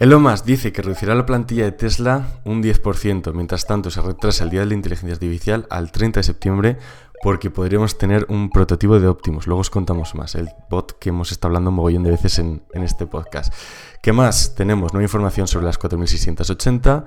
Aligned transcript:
Elon 0.00 0.22
Musk 0.22 0.46
dice 0.46 0.72
que 0.72 0.80
reducirá 0.80 1.14
la 1.14 1.26
plantilla 1.26 1.64
de 1.64 1.72
Tesla 1.72 2.26
un 2.46 2.62
10%, 2.62 3.34
mientras 3.34 3.66
tanto 3.66 3.90
se 3.90 4.00
retrasa 4.00 4.44
el 4.44 4.48
Día 4.48 4.60
de 4.60 4.66
la 4.66 4.72
Inteligencia 4.72 5.12
Artificial 5.12 5.66
al 5.68 5.92
30 5.92 6.20
de 6.20 6.24
septiembre 6.24 6.78
porque 7.22 7.50
podríamos 7.50 7.98
tener 7.98 8.24
un 8.30 8.48
prototipo 8.48 8.98
de 8.98 9.06
Optimus. 9.08 9.46
Luego 9.46 9.60
os 9.60 9.68
contamos 9.68 10.14
más, 10.14 10.36
el 10.36 10.48
bot 10.70 10.98
que 10.98 11.10
hemos 11.10 11.32
estado 11.32 11.48
hablando 11.48 11.68
un 11.68 11.76
mogollón 11.76 12.02
de 12.04 12.12
veces 12.12 12.38
en, 12.38 12.62
este 12.72 13.06
podcast. 13.06 13.52
¿Qué 14.02 14.14
más? 14.14 14.54
Tenemos 14.54 14.94
nueva 14.94 15.04
información 15.04 15.46
sobre 15.46 15.66
las 15.66 15.76
4680, 15.76 17.04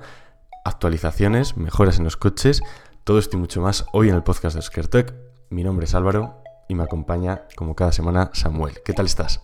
actualizaciones, 0.64 1.56
mejoras 1.56 1.98
en 1.98 2.04
los 2.04 2.16
coches, 2.16 2.62
todo 3.02 3.18
esto 3.18 3.36
y 3.36 3.40
mucho 3.40 3.60
más 3.60 3.86
hoy 3.92 4.10
en 4.10 4.14
el 4.14 4.22
podcast 4.22 4.54
de 4.54 4.62
Skertech. 4.62 5.12
Mi 5.50 5.64
nombre 5.64 5.86
es 5.86 5.96
Álvaro 5.96 6.44
y 6.68 6.76
me 6.76 6.84
acompaña 6.84 7.42
como 7.56 7.74
cada 7.74 7.90
semana 7.90 8.30
Samuel. 8.34 8.74
¿Qué 8.84 8.92
tal 8.92 9.06
estás? 9.06 9.42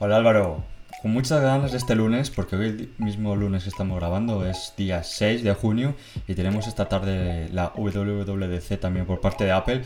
Hola 0.00 0.16
Álvaro, 0.16 0.64
con 1.02 1.12
muchas 1.12 1.40
ganas 1.40 1.72
de 1.72 1.78
este 1.78 1.94
lunes, 1.94 2.30
porque 2.30 2.56
hoy 2.56 2.90
mismo 2.98 3.36
lunes 3.36 3.62
que 3.62 3.68
estamos 3.68 3.98
grabando 3.98 4.44
es 4.44 4.74
día 4.76 5.02
6 5.02 5.44
de 5.44 5.54
junio 5.54 5.94
y 6.26 6.34
tenemos 6.34 6.66
esta 6.66 6.88
tarde 6.88 7.48
la 7.52 7.72
WWDC 7.76 8.80
también 8.80 9.06
por 9.06 9.20
parte 9.20 9.44
de 9.44 9.52
Apple, 9.52 9.82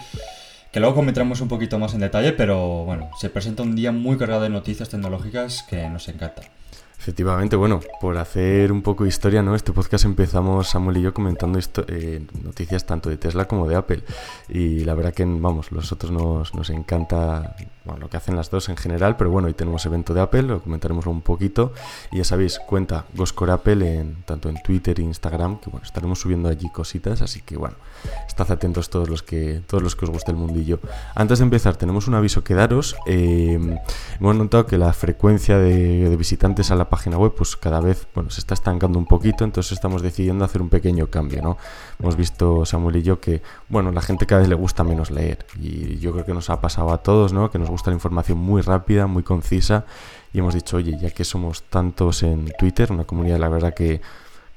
que 0.73 0.81
luego 0.81 0.95
comentaremos 0.95 1.41
un 1.41 1.49
poquito 1.49 1.79
más 1.79 1.93
en 1.95 2.01
detalle, 2.01 2.33
pero 2.33 2.85
bueno, 2.85 3.11
se 3.21 3.29
presenta 3.29 3.63
un 3.63 3.77
día 3.77 3.93
muy 3.93 4.17
cargado 4.17 4.43
de 4.43 4.49
noticias 4.49 4.89
tecnológicas 4.89 5.63
que 5.65 5.89
nos 5.89 6.09
encanta. 6.09 6.43
Efectivamente, 7.03 7.57
bueno, 7.57 7.81
por 8.01 8.17
hacer 8.17 8.71
un 8.71 8.81
poco 8.81 9.03
de 9.03 9.09
historia, 9.09 9.43
¿no? 9.43 9.57
Este 9.57 9.73
podcast 9.73 10.05
empezamos 10.05 10.69
Samuel 10.69 10.99
y 10.99 11.03
yo 11.03 11.13
comentando 11.13 11.59
eh, 11.89 12.25
noticias 12.45 12.87
tanto 12.87 13.11
de 13.11 13.17
Tesla 13.17 13.47
como 13.47 13.67
de 13.67 13.75
Apple. 13.75 14.05
Y 14.49 14.85
la 14.85 14.95
verdad 14.95 15.13
que, 15.13 15.25
vamos, 15.25 15.73
los 15.73 15.91
otros 15.91 16.13
nos, 16.13 16.55
nos 16.55 16.71
encanta 16.71 17.57
lo 17.99 18.09
que 18.09 18.17
hacen 18.17 18.37
las 18.37 18.51
dos 18.51 18.69
en 18.69 18.77
general, 18.77 19.17
pero 19.17 19.31
bueno, 19.31 19.49
hoy 19.49 19.55
tenemos 19.55 19.85
evento 19.87 20.15
de 20.15 20.21
Apple, 20.21 20.43
lo 20.43 20.63
comentaremos 20.63 21.07
un 21.07 21.23
poquito. 21.23 21.73
Y 22.13 22.19
ya 22.19 22.25
sabéis, 22.25 22.61
cuenta 22.61 23.05
Goscore 23.15 23.53
Apple 23.53 23.99
en, 23.99 24.23
tanto 24.25 24.49
en 24.49 24.63
Twitter 24.63 24.99
e 25.01 25.03
Instagram, 25.03 25.59
que 25.59 25.71
bueno, 25.71 25.85
estaremos 25.85 26.21
subiendo 26.21 26.49
allí 26.49 26.71
cositas, 26.71 27.23
así 27.23 27.41
que 27.41 27.57
bueno, 27.57 27.75
estad 28.29 28.51
atentos 28.53 28.91
todos 28.91 29.09
los 29.09 29.23
que, 29.23 29.61
todos 29.67 29.83
los 29.83 29.97
que 29.97 30.05
os 30.05 30.11
guste 30.11 30.31
el 30.31 30.37
mundillo. 30.37 30.79
Antes 31.15 31.41
de 31.41 31.45
empezar, 31.45 31.77
tenemos 31.77 32.07
un 32.07 32.15
aviso 32.15 32.45
que 32.45 32.55
daros. 32.55 32.95
Eh, 33.07 33.59
hemos 34.21 34.37
notado 34.37 34.67
que 34.67 34.79
la 34.79 34.93
frecuencia 34.93 35.59
de, 35.59 36.09
de 36.09 36.17
visitantes 36.17 36.71
a 36.71 36.77
la 36.77 36.89
página 36.93 37.17
web, 37.17 37.33
pues 37.35 37.57
cada 37.57 37.81
vez 37.81 38.07
bueno, 38.15 38.29
se 38.29 38.41
está 38.41 38.53
estancando 38.53 38.99
un 38.99 39.07
poquito, 39.07 39.45
entonces 39.45 39.73
estamos 39.73 40.03
decidiendo 40.03 40.45
hacer 40.45 40.61
un 40.61 40.69
pequeño 40.69 41.07
cambio, 41.07 41.41
¿no? 41.41 41.57
Hemos 41.99 42.17
visto 42.17 42.67
Samuel 42.67 42.97
y 42.97 43.03
yo 43.03 43.19
que, 43.19 43.41
bueno, 43.71 43.93
la 43.93 44.03
gente 44.03 44.27
cada 44.27 44.41
vez 44.43 44.51
le 44.51 44.55
gusta 44.55 44.85
menos 44.85 45.11
leer 45.11 45.47
y 45.59 45.99
yo 46.01 46.13
creo 46.13 46.27
que 46.27 46.35
nos 46.35 46.51
ha 46.51 46.61
pasado 46.61 46.93
a 46.93 46.99
todos, 46.99 47.33
¿no? 47.33 47.51
Que 47.51 47.59
nos 47.59 47.71
gusta 47.71 47.91
la 47.91 47.95
información 47.95 48.37
muy 48.37 48.61
rápida, 48.61 49.07
muy 49.07 49.23
concisa 49.23 49.87
y 50.35 50.41
hemos 50.41 50.53
dicho, 50.53 50.77
oye, 50.77 50.99
ya 51.01 51.09
que 51.09 51.25
somos 51.25 51.63
tantos 51.63 52.23
en 52.23 52.53
Twitter, 52.59 52.93
una 52.93 53.05
comunidad 53.05 53.39
la 53.39 53.49
verdad 53.49 53.73
que 53.73 54.03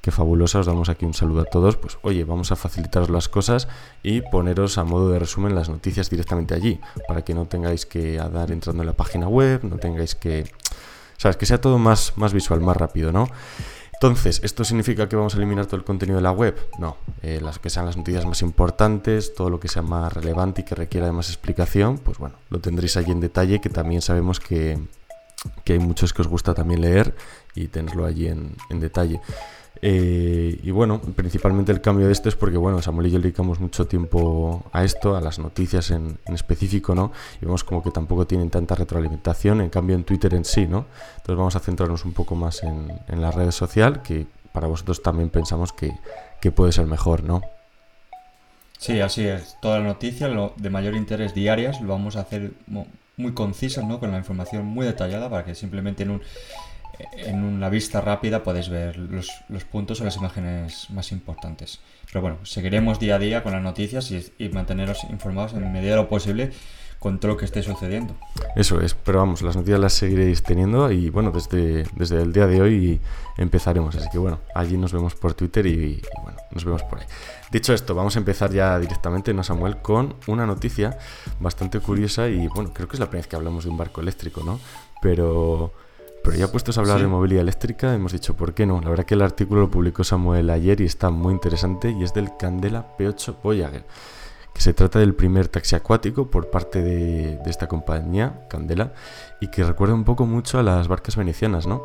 que 0.06 0.12
fabulosa, 0.12 0.60
os 0.60 0.68
damos 0.68 0.88
aquí 0.90 1.04
un 1.04 1.16
saludo 1.16 1.42
a 1.42 1.46
todos, 1.46 1.78
pues 1.78 1.98
oye, 2.04 2.24
vamos 2.26 2.52
a 2.52 2.56
facilitaros 2.56 3.10
las 3.10 3.28
cosas 3.28 3.68
y 4.04 4.22
poneros 4.22 4.78
a 4.78 4.84
modo 4.84 5.10
de 5.10 5.18
resumen 5.18 5.56
las 5.56 5.68
noticias 5.68 6.12
directamente 6.12 6.54
allí, 6.54 6.80
para 7.08 7.24
que 7.24 7.34
no 7.34 7.48
tengáis 7.48 7.88
que 7.88 8.18
dar 8.18 8.52
entrando 8.52 8.84
en 8.84 8.88
la 8.88 8.94
página 8.94 9.28
web, 9.28 9.64
no 9.64 9.78
tengáis 9.78 10.14
que 10.14 10.46
¿Sabes? 11.18 11.38
Que 11.38 11.46
sea 11.46 11.62
todo 11.62 11.78
más, 11.78 12.14
más 12.16 12.34
visual, 12.34 12.62
más 12.62 12.78
rápido, 12.78 13.12
¿no? 13.12 13.28
Entonces, 13.94 14.42
¿esto 14.44 14.66
significa 14.66 15.08
que 15.08 15.16
vamos 15.16 15.36
a 15.36 15.38
eliminar 15.38 15.68
todo 15.68 15.78
el 15.78 15.86
contenido 15.86 16.18
de 16.18 16.22
la 16.22 16.32
web? 16.32 16.56
No, 16.80 16.98
eh, 17.22 17.40
las 17.42 17.60
que 17.60 17.70
sean 17.70 17.86
las 17.86 17.96
noticias 17.96 18.26
más 18.26 18.42
importantes, 18.42 19.34
todo 19.34 19.50
lo 19.50 19.60
que 19.60 19.70
sea 19.70 19.82
más 19.82 20.12
relevante 20.12 20.62
y 20.62 20.64
que 20.66 20.76
requiera 20.76 21.06
de 21.06 21.14
más 21.14 21.30
explicación, 21.30 21.98
pues 22.00 22.18
bueno, 22.18 22.36
lo 22.50 22.60
tendréis 22.60 22.98
allí 22.98 23.12
en 23.12 23.22
detalle, 23.22 23.62
que 23.62 23.70
también 23.70 24.02
sabemos 24.02 24.42
que, 24.42 24.78
que 25.64 25.74
hay 25.74 25.80
muchos 25.80 26.14
que 26.14 26.22
os 26.22 26.28
gusta 26.28 26.54
también 26.54 26.82
leer 26.82 27.16
y 27.56 27.68
tenerlo 27.68 28.06
allí 28.06 28.28
en, 28.28 28.56
en 28.70 28.82
detalle. 28.82 29.22
Eh, 29.82 30.60
y 30.64 30.72
bueno, 30.72 31.00
principalmente 31.00 31.72
el 31.72 31.82
cambio 31.82 32.08
de 32.08 32.14
esto 32.14 32.30
es 32.30 32.36
porque, 32.36 32.58
bueno, 32.58 32.82
Samuel 32.82 33.08
y 33.08 33.12
yo 33.12 33.20
dedicamos 33.20 33.60
mucho 33.60 33.86
tiempo 33.88 34.64
a 34.72 34.84
esto, 34.84 35.16
a 35.16 35.22
las 35.22 35.40
noticias 35.40 35.92
en, 35.92 36.18
específico, 36.34 36.96
¿no? 36.96 37.12
Y 37.42 37.46
vemos 37.46 37.64
como 37.64 37.84
que 37.84 37.92
tampoco 37.92 38.26
tienen 38.26 38.50
tanta 38.50 38.76
retroalimentación, 38.76 39.62
en 39.62 39.70
cambio 39.70 39.96
en 39.96 40.04
Twitter 40.04 40.34
en 40.34 40.46
sí, 40.46 40.66
¿no? 40.66 40.86
Entonces 41.18 41.36
vamos 41.36 41.56
a 41.56 41.60
centrarnos 41.60 42.06
un 42.06 42.14
poco 42.14 42.36
más 42.36 42.64
en, 42.64 42.92
en 43.08 43.22
la 43.22 43.32
red 43.32 43.52
social, 43.52 44.02
que 44.02 44.26
para 44.52 44.68
vosotros 44.68 45.04
también 45.04 45.30
pensamos 45.30 45.74
que, 45.74 45.92
que 46.42 46.52
puede 46.52 46.72
ser 46.72 46.86
mejor, 46.86 47.24
¿no? 47.24 47.42
Sí, 48.78 49.02
así 49.02 49.26
es. 49.26 49.58
Todas 49.62 49.80
las 49.80 49.88
noticias 49.88 50.32
de 50.58 50.70
mayor 50.70 50.96
interés 50.96 51.34
diarias 51.34 51.82
lo 51.82 51.90
vamos 51.90 52.16
a 52.16 52.22
hacer 52.22 52.52
muy 53.18 53.34
concisas, 53.34 53.86
¿no? 53.86 54.00
Con 54.00 54.12
la 54.12 54.18
información 54.18 54.66
muy 54.66 54.86
detallada 54.86 55.30
para 55.30 55.46
que 55.46 55.56
simplemente 55.56 56.04
en 56.04 56.12
un 56.12 56.22
en 57.18 57.44
una 57.44 57.70
vista 57.70 58.02
rápida 58.02 58.44
podéis 58.44 58.70
ver 58.70 58.98
los, 58.98 59.30
puntos 59.72 60.02
o 60.02 60.04
las 60.04 60.18
imágenes 60.18 60.90
más 60.90 61.12
importantes. 61.12 61.80
Pero 62.08 62.22
bueno, 62.22 62.38
seguiremos 62.44 63.00
día 63.00 63.16
a 63.16 63.20
día 63.20 63.44
con 63.44 63.54
las 63.54 63.62
noticias 63.62 64.12
y, 64.12 64.50
manteneros 64.50 65.04
informados 65.10 65.54
en 65.54 65.72
medida 65.72 65.92
de 65.92 65.98
lo 65.98 66.10
posible 66.10 66.52
con 67.00 67.20
todo 67.20 67.34
lo 67.34 67.38
que 67.38 67.46
esté 67.46 67.62
sucediendo. 67.62 68.16
Eso 68.56 68.82
es, 68.82 68.94
pero 68.96 69.20
vamos, 69.20 69.42
las 69.42 69.56
noticias 69.56 69.80
las 69.80 69.94
seguiréis 69.94 70.42
teniendo 70.42 70.92
y 70.92 71.10
bueno, 71.10 71.32
desde, 71.32 71.84
desde 71.96 72.22
el 72.22 72.34
día 72.34 72.48
de 72.48 72.62
hoy 72.62 73.02
empezaremos. 73.38 73.96
Así 73.96 74.10
que 74.10 74.18
bueno, 74.18 74.40
allí 74.56 74.78
nos 74.78 74.94
vemos 74.94 75.14
por 75.14 75.34
Twitter 75.34 75.66
y, 75.66 75.70
y 75.70 76.02
bueno, 76.24 76.38
nos 76.52 76.64
vemos 76.64 76.84
por 76.84 77.00
ahí. 77.00 77.06
Dicho 77.52 77.74
esto, 77.74 77.94
vamos 77.94 78.16
a 78.16 78.20
empezar 78.20 78.52
ya 78.52 78.80
directamente, 78.80 79.34
¿no, 79.34 79.44
Samuel? 79.44 79.78
Con 79.78 80.16
una 80.28 80.46
noticia 80.46 80.98
bastante 81.40 81.80
curiosa 81.80 82.28
y 82.28 82.48
bueno, 82.48 82.74
creo 82.74 82.88
que 82.88 82.96
es 82.96 83.00
la 83.00 83.08
primera 83.08 83.24
vez 83.24 83.28
que 83.28 83.36
hablamos 83.36 83.66
de 83.66 83.70
un 83.70 83.78
barco 83.78 84.02
eléctrico, 84.02 84.42
¿no? 84.44 84.60
Pero 85.02 85.74
pero 86.26 86.38
ya 86.38 86.48
puestos 86.48 86.78
a 86.78 86.82
hablar 86.82 87.00
de 87.00 87.06
movilidad 87.06 87.44
eléctrica, 87.44 87.94
hemos 87.94 88.12
dicho, 88.12 88.36
¿por 88.36 88.56
qué 88.56 88.66
no? 88.66 88.82
La 88.82 88.90
verdad 88.90 89.06
que 89.06 89.14
el 89.14 89.22
artículo 89.22 89.62
lo 89.62 89.70
publicó 89.70 90.04
Samuel 90.04 90.50
ayer 90.50 90.82
y 90.82 90.86
está 90.86 91.12
muy 91.12 91.34
interesante 91.34 91.92
y 91.92 92.04
es 92.04 92.16
del 92.16 92.36
Candela 92.36 92.98
P8 92.98 93.36
Voyager, 93.44 93.84
que 94.52 94.60
se 94.60 94.74
trata 94.74 94.98
del 94.98 95.14
primer 95.14 95.48
taxi 95.48 95.76
acuático 95.76 96.32
por 96.32 96.50
parte 96.50 96.82
de, 96.82 97.40
esta 97.46 97.68
compañía, 97.68 98.42
Candela, 98.50 98.94
y 99.40 99.50
que 99.50 99.64
recuerda 99.64 99.94
un 99.94 100.04
poco 100.04 100.26
mucho 100.26 100.58
a 100.58 100.64
las 100.64 100.88
barcas 100.88 101.16
venecianas, 101.16 101.68
¿no? 101.68 101.84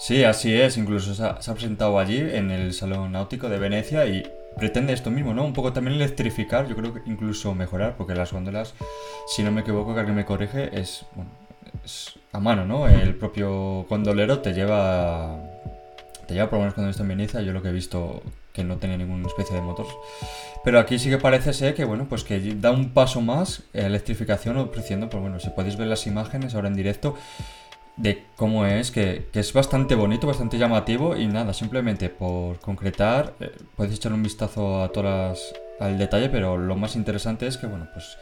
Sí, 0.00 0.24
así 0.24 0.52
es, 0.52 0.76
incluso 0.76 1.14
se 1.14 1.24
ha, 1.24 1.54
presentado 1.54 2.00
allí 2.00 2.18
en 2.18 2.50
el 2.50 2.72
Salón 2.72 3.12
Náutico 3.12 3.48
de 3.48 3.60
Venecia 3.60 4.06
y 4.06 4.24
pretende 4.56 4.92
esto 4.92 5.12
mismo, 5.12 5.34
¿no? 5.34 5.44
Un 5.44 5.52
poco 5.52 5.72
también 5.72 5.94
electrificar, 5.94 6.66
yo 6.66 6.74
creo 6.74 6.92
que 6.92 7.02
incluso 7.06 7.54
mejorar, 7.54 7.96
porque 7.96 8.16
las 8.16 8.32
góndolas, 8.32 8.74
si 9.28 9.44
no 9.44 9.52
me 9.52 9.60
equivoco, 9.60 9.94
que 9.94 10.00
alguien 10.00 10.16
me 10.16 10.24
corrige, 10.24 10.76
es, 10.76 11.06
bueno, 11.14 11.30
a 12.32 12.40
mano, 12.40 12.64
¿no? 12.64 12.88
El 12.88 13.14
propio 13.14 13.86
condolero 13.88 14.40
te 14.40 14.52
lleva, 14.52 15.38
te 16.26 16.34
lleva 16.34 16.50
por 16.50 16.58
lo 16.58 16.60
menos 16.60 16.74
cuando 16.74 16.88
visto 16.88 17.02
en 17.02 17.08
Venecia, 17.08 17.40
yo 17.40 17.52
lo 17.52 17.62
que 17.62 17.68
he 17.68 17.72
visto 17.72 18.22
que 18.52 18.64
no 18.64 18.76
tenía 18.76 18.96
ninguna 18.96 19.26
especie 19.26 19.54
de 19.54 19.62
motor. 19.62 19.86
Pero 20.64 20.80
aquí 20.80 20.98
sí 20.98 21.08
que 21.08 21.18
parece 21.18 21.52
ser 21.52 21.74
que, 21.74 21.84
bueno, 21.84 22.06
pues 22.08 22.24
que 22.24 22.40
da 22.56 22.72
un 22.72 22.90
paso 22.90 23.20
más 23.20 23.62
electrificación 23.72 24.56
ofreciendo, 24.56 25.08
pues 25.08 25.22
bueno, 25.22 25.38
si 25.38 25.50
podéis 25.50 25.76
ver 25.76 25.86
las 25.86 26.06
imágenes 26.06 26.54
ahora 26.54 26.68
en 26.68 26.74
directo 26.74 27.14
de 27.96 28.24
cómo 28.36 28.64
es, 28.66 28.90
que, 28.90 29.28
es 29.32 29.52
bastante 29.52 29.94
bonito, 29.94 30.26
bastante 30.26 30.58
llamativo 30.58 31.16
y 31.16 31.26
nada, 31.26 31.52
simplemente 31.52 32.08
por 32.08 32.60
concretar, 32.60 33.34
eh, 33.40 33.50
podéis 33.76 33.96
echar 33.96 34.12
un 34.12 34.22
vistazo 34.22 34.82
a 34.82 34.90
todas 34.90 35.52
al 35.80 35.98
detalle, 35.98 36.28
pero 36.28 36.56
lo 36.56 36.76
más 36.76 36.96
interesante 36.96 37.46
es 37.46 37.56
que, 37.56 37.66
bueno, 37.66 37.88
pues 37.92 38.16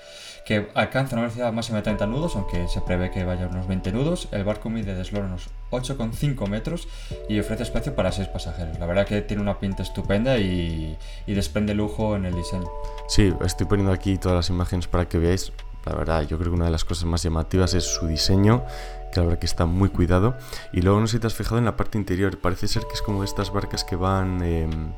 que 0.46 0.68
alcanza 0.74 1.16
una 1.16 1.22
velocidad 1.22 1.52
máxima 1.52 1.78
de 1.78 1.82
30 1.82 2.06
nudos, 2.06 2.36
aunque 2.36 2.68
se 2.68 2.80
prevé 2.80 3.10
que 3.10 3.24
vaya 3.24 3.48
unos 3.48 3.66
20 3.66 3.90
nudos. 3.90 4.28
El 4.30 4.44
barco 4.44 4.70
mide 4.70 4.94
de 4.94 5.02
eslora 5.02 5.26
unos 5.26 5.48
8,5 5.72 6.48
metros 6.48 6.86
y 7.28 7.40
ofrece 7.40 7.64
espacio 7.64 7.96
para 7.96 8.12
6 8.12 8.28
pasajeros. 8.28 8.78
La 8.78 8.86
verdad 8.86 9.06
que 9.06 9.20
tiene 9.22 9.42
una 9.42 9.58
pinta 9.58 9.82
estupenda 9.82 10.38
y, 10.38 10.96
desprende 11.26 11.74
lujo 11.74 12.14
en 12.14 12.26
el 12.26 12.34
diseño. 12.36 12.70
Sí, 13.08 13.34
estoy 13.44 13.66
poniendo 13.66 13.92
aquí 13.92 14.18
todas 14.18 14.36
las 14.36 14.48
imágenes 14.48 14.86
para 14.86 15.08
que 15.08 15.18
veáis. 15.18 15.52
La 15.84 15.96
verdad, 15.96 16.22
yo 16.22 16.38
creo 16.38 16.52
que 16.52 16.56
una 16.56 16.66
de 16.66 16.70
las 16.70 16.84
cosas 16.84 17.06
más 17.06 17.24
llamativas 17.24 17.74
es 17.74 17.82
su 17.84 18.06
diseño, 18.06 18.64
que 19.12 19.18
la 19.18 19.26
verdad 19.26 19.40
que 19.40 19.46
está 19.46 19.66
muy 19.66 19.88
cuidado. 19.88 20.36
Y 20.72 20.80
luego 20.80 21.00
no 21.00 21.08
sé 21.08 21.16
si 21.16 21.20
te 21.20 21.26
has 21.26 21.34
fijado 21.34 21.58
en 21.58 21.64
la 21.64 21.76
parte 21.76 21.98
interior, 21.98 22.38
parece 22.38 22.68
ser 22.68 22.84
que 22.84 22.94
es 22.94 23.02
como 23.02 23.24
estas 23.24 23.52
barcas 23.52 23.82
que 23.82 23.96
van... 23.96 24.40
Em, 24.44 24.92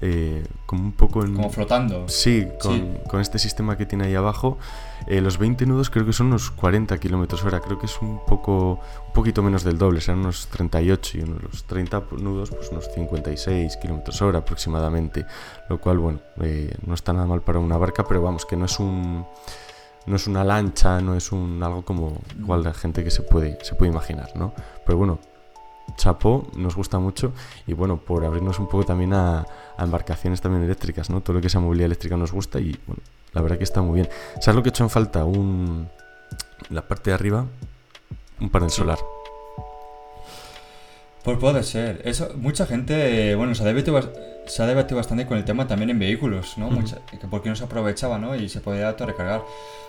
eh, 0.00 0.44
como 0.66 0.82
un 0.82 0.92
poco 0.92 1.24
en... 1.24 1.34
Como 1.34 1.50
flotando. 1.50 2.08
Sí, 2.08 2.46
con, 2.60 3.20
este 3.20 3.38
sistema 3.38 3.76
que 3.76 3.86
tiene 3.86 4.04
ahí 4.04 4.14
abajo. 4.14 4.58
Eh, 5.06 5.20
los 5.20 5.38
20 5.38 5.64
nudos 5.66 5.88
creo 5.88 6.04
que 6.04 6.12
son 6.12 6.28
unos 6.28 6.50
40 6.50 6.98
kilómetros 6.98 7.44
hora, 7.44 7.60
creo 7.60 7.78
que 7.78 7.86
es 7.86 8.00
un 8.02 8.20
poco 8.26 8.80
un 9.06 9.12
poquito 9.14 9.42
menos 9.42 9.64
del 9.64 9.78
doble, 9.78 10.00
serán 10.00 10.20
unos 10.20 10.48
38 10.48 11.18
y 11.18 11.20
unos 11.22 11.42
los 11.42 11.64
30 11.64 12.02
nudos 12.18 12.50
pues 12.50 12.70
unos 12.70 12.90
56 12.94 13.76
kilómetros 13.78 14.20
hora 14.20 14.40
aproximadamente, 14.40 15.24
lo 15.68 15.80
cual 15.80 15.98
bueno, 15.98 16.20
eh, 16.42 16.74
no 16.84 16.94
está 16.94 17.12
nada 17.12 17.26
mal 17.26 17.40
para 17.42 17.58
una 17.58 17.78
barca, 17.78 18.04
pero 18.04 18.20
vamos, 18.22 18.44
que 18.44 18.56
no 18.56 18.66
es 18.66 18.78
un 18.78 19.24
no 20.06 20.16
es 20.16 20.26
una 20.26 20.44
lancha, 20.44 21.00
no 21.00 21.16
es 21.16 21.32
un 21.32 21.62
algo 21.62 21.84
como 21.84 22.20
igual 22.38 22.62
la 22.62 22.74
gente 22.74 23.02
que 23.02 23.10
se 23.10 23.22
puede 23.22 23.58
se 23.64 23.74
puede 23.74 23.92
imaginar, 23.92 24.30
¿no? 24.34 24.52
Pero 24.84 24.98
bueno, 24.98 25.18
chapó, 25.96 26.46
nos 26.56 26.76
gusta 26.76 26.98
mucho 26.98 27.32
y 27.66 27.74
bueno, 27.74 27.98
por 27.98 28.24
abrirnos 28.24 28.58
un 28.58 28.68
poco 28.68 28.84
también 28.84 29.14
a, 29.14 29.46
embarcaciones 29.78 30.40
también 30.40 30.64
eléctricas, 30.64 31.10
¿no? 31.10 31.20
Todo 31.20 31.34
lo 31.34 31.40
que 31.40 31.48
sea 31.48 31.60
movilidad 31.60 31.86
eléctrica 31.86 32.16
nos 32.16 32.32
gusta 32.32 32.58
y 32.58 32.78
bueno, 32.86 33.02
la 33.32 33.42
verdad 33.42 33.58
que 33.58 33.64
está 33.64 33.82
muy 33.82 33.94
bien. 33.94 34.08
¿Sabes 34.40 34.56
lo 34.56 34.62
que 34.62 34.68
he 34.68 34.70
hecho 34.70 34.84
en 34.84 34.90
falta? 34.90 35.24
Un, 35.24 35.88
la 36.70 36.82
parte 36.82 37.10
de 37.10 37.14
arriba, 37.14 37.46
un 38.40 38.50
panel 38.50 38.70
solar. 38.70 38.98
Pues 41.26 41.38
puede 41.38 41.64
ser. 41.64 42.02
Eso, 42.04 42.30
mucha 42.36 42.66
gente, 42.66 43.34
bueno, 43.34 43.56
se 43.56 43.64
ha, 43.64 43.66
debatido, 43.66 44.00
se 44.46 44.62
ha 44.62 44.66
debatido 44.66 44.96
bastante 44.96 45.26
con 45.26 45.36
el 45.36 45.44
tema 45.44 45.66
también 45.66 45.90
en 45.90 45.98
vehículos, 45.98 46.56
¿no? 46.56 46.70
Mucha, 46.70 46.98
que 47.06 47.26
por 47.26 47.42
qué 47.42 47.48
no 47.48 47.56
se 47.56 47.64
aprovechaba, 47.64 48.16
¿no? 48.16 48.36
Y 48.36 48.48
se 48.48 48.60
podía 48.60 48.90
autorrecargar. 48.90 49.42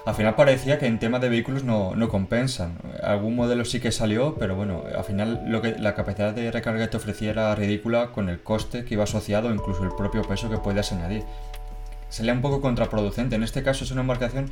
Al 0.07 0.16
final 0.16 0.34
parecía 0.34 0.80
que 0.80 0.88
en 0.88 0.98
tema 0.98 1.19
de 1.19 1.30
vehículos 1.30 1.63
no, 1.63 1.95
no, 1.95 2.10
compensan. 2.10 2.80
Algún 3.04 3.36
modelo 3.36 3.66
sí 3.66 3.80
que 3.80 3.92
salió, 3.92 4.34
pero 4.39 4.56
bueno, 4.56 4.81
al 4.98 5.04
final 5.04 5.44
lo 5.45 5.62
que, 5.62 5.78
la 5.78 5.94
capacidad 5.94 6.34
de 6.34 6.50
recarga 6.50 6.86
que 6.86 6.88
te 6.88 6.98
ofrecía 6.98 7.30
era 7.30 7.54
ridícula 7.54 8.07
con 8.13 8.30
el 8.30 8.42
coste 8.42 8.84
que 8.84 8.95
iba 8.95 9.04
asociado, 9.04 9.54
incluso 9.54 9.84
el 9.84 9.92
propio 9.92 10.24
peso 10.24 10.50
que 10.50 10.57
podías 10.57 10.92
añadir. 10.92 11.24
Sería 12.10 12.34
un 12.34 12.42
poco 12.42 12.62
contraproducente. 12.62 13.36
En 13.36 13.44
este 13.44 13.62
caso 13.62 13.84
es 13.84 13.92
una 13.92 14.01
embarcación 14.01 14.50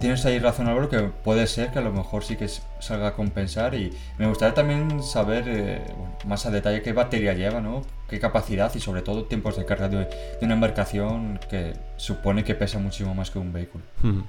tienes 0.00 0.24
ahí 0.26 0.38
razón 0.38 0.66
Álvaro 0.66 0.88
que 0.88 0.98
puede 0.98 1.46
ser 1.46 1.70
que 1.70 1.78
a 1.78 1.82
lo 1.82 1.92
mejor 1.92 2.24
sí 2.24 2.36
que 2.36 2.48
salga 2.80 3.08
a 3.08 3.12
compensar 3.14 3.74
y 3.74 3.96
me 4.18 4.26
gustaría 4.26 4.54
también 4.54 5.02
saber 5.02 5.44
eh, 5.46 5.84
más 6.26 6.46
a 6.46 6.50
detalle 6.50 6.82
qué 6.82 6.92
batería 6.92 7.34
lleva, 7.34 7.60
¿no? 7.60 7.82
qué 8.10 8.18
capacidad 8.18 8.74
y 8.74 8.80
sobre 8.80 9.02
todo 9.02 9.24
tiempos 9.24 9.56
de 9.56 9.64
carga 9.64 9.88
de, 9.88 10.08
una 10.42 10.54
embarcación 10.54 11.38
que 11.48 11.74
supone 11.96 12.42
que 12.42 12.56
pesa 12.56 12.78
muchísimo 12.78 13.14
más 13.14 13.30
que 13.30 13.38
un 13.38 13.52
vehículo. 13.52 13.84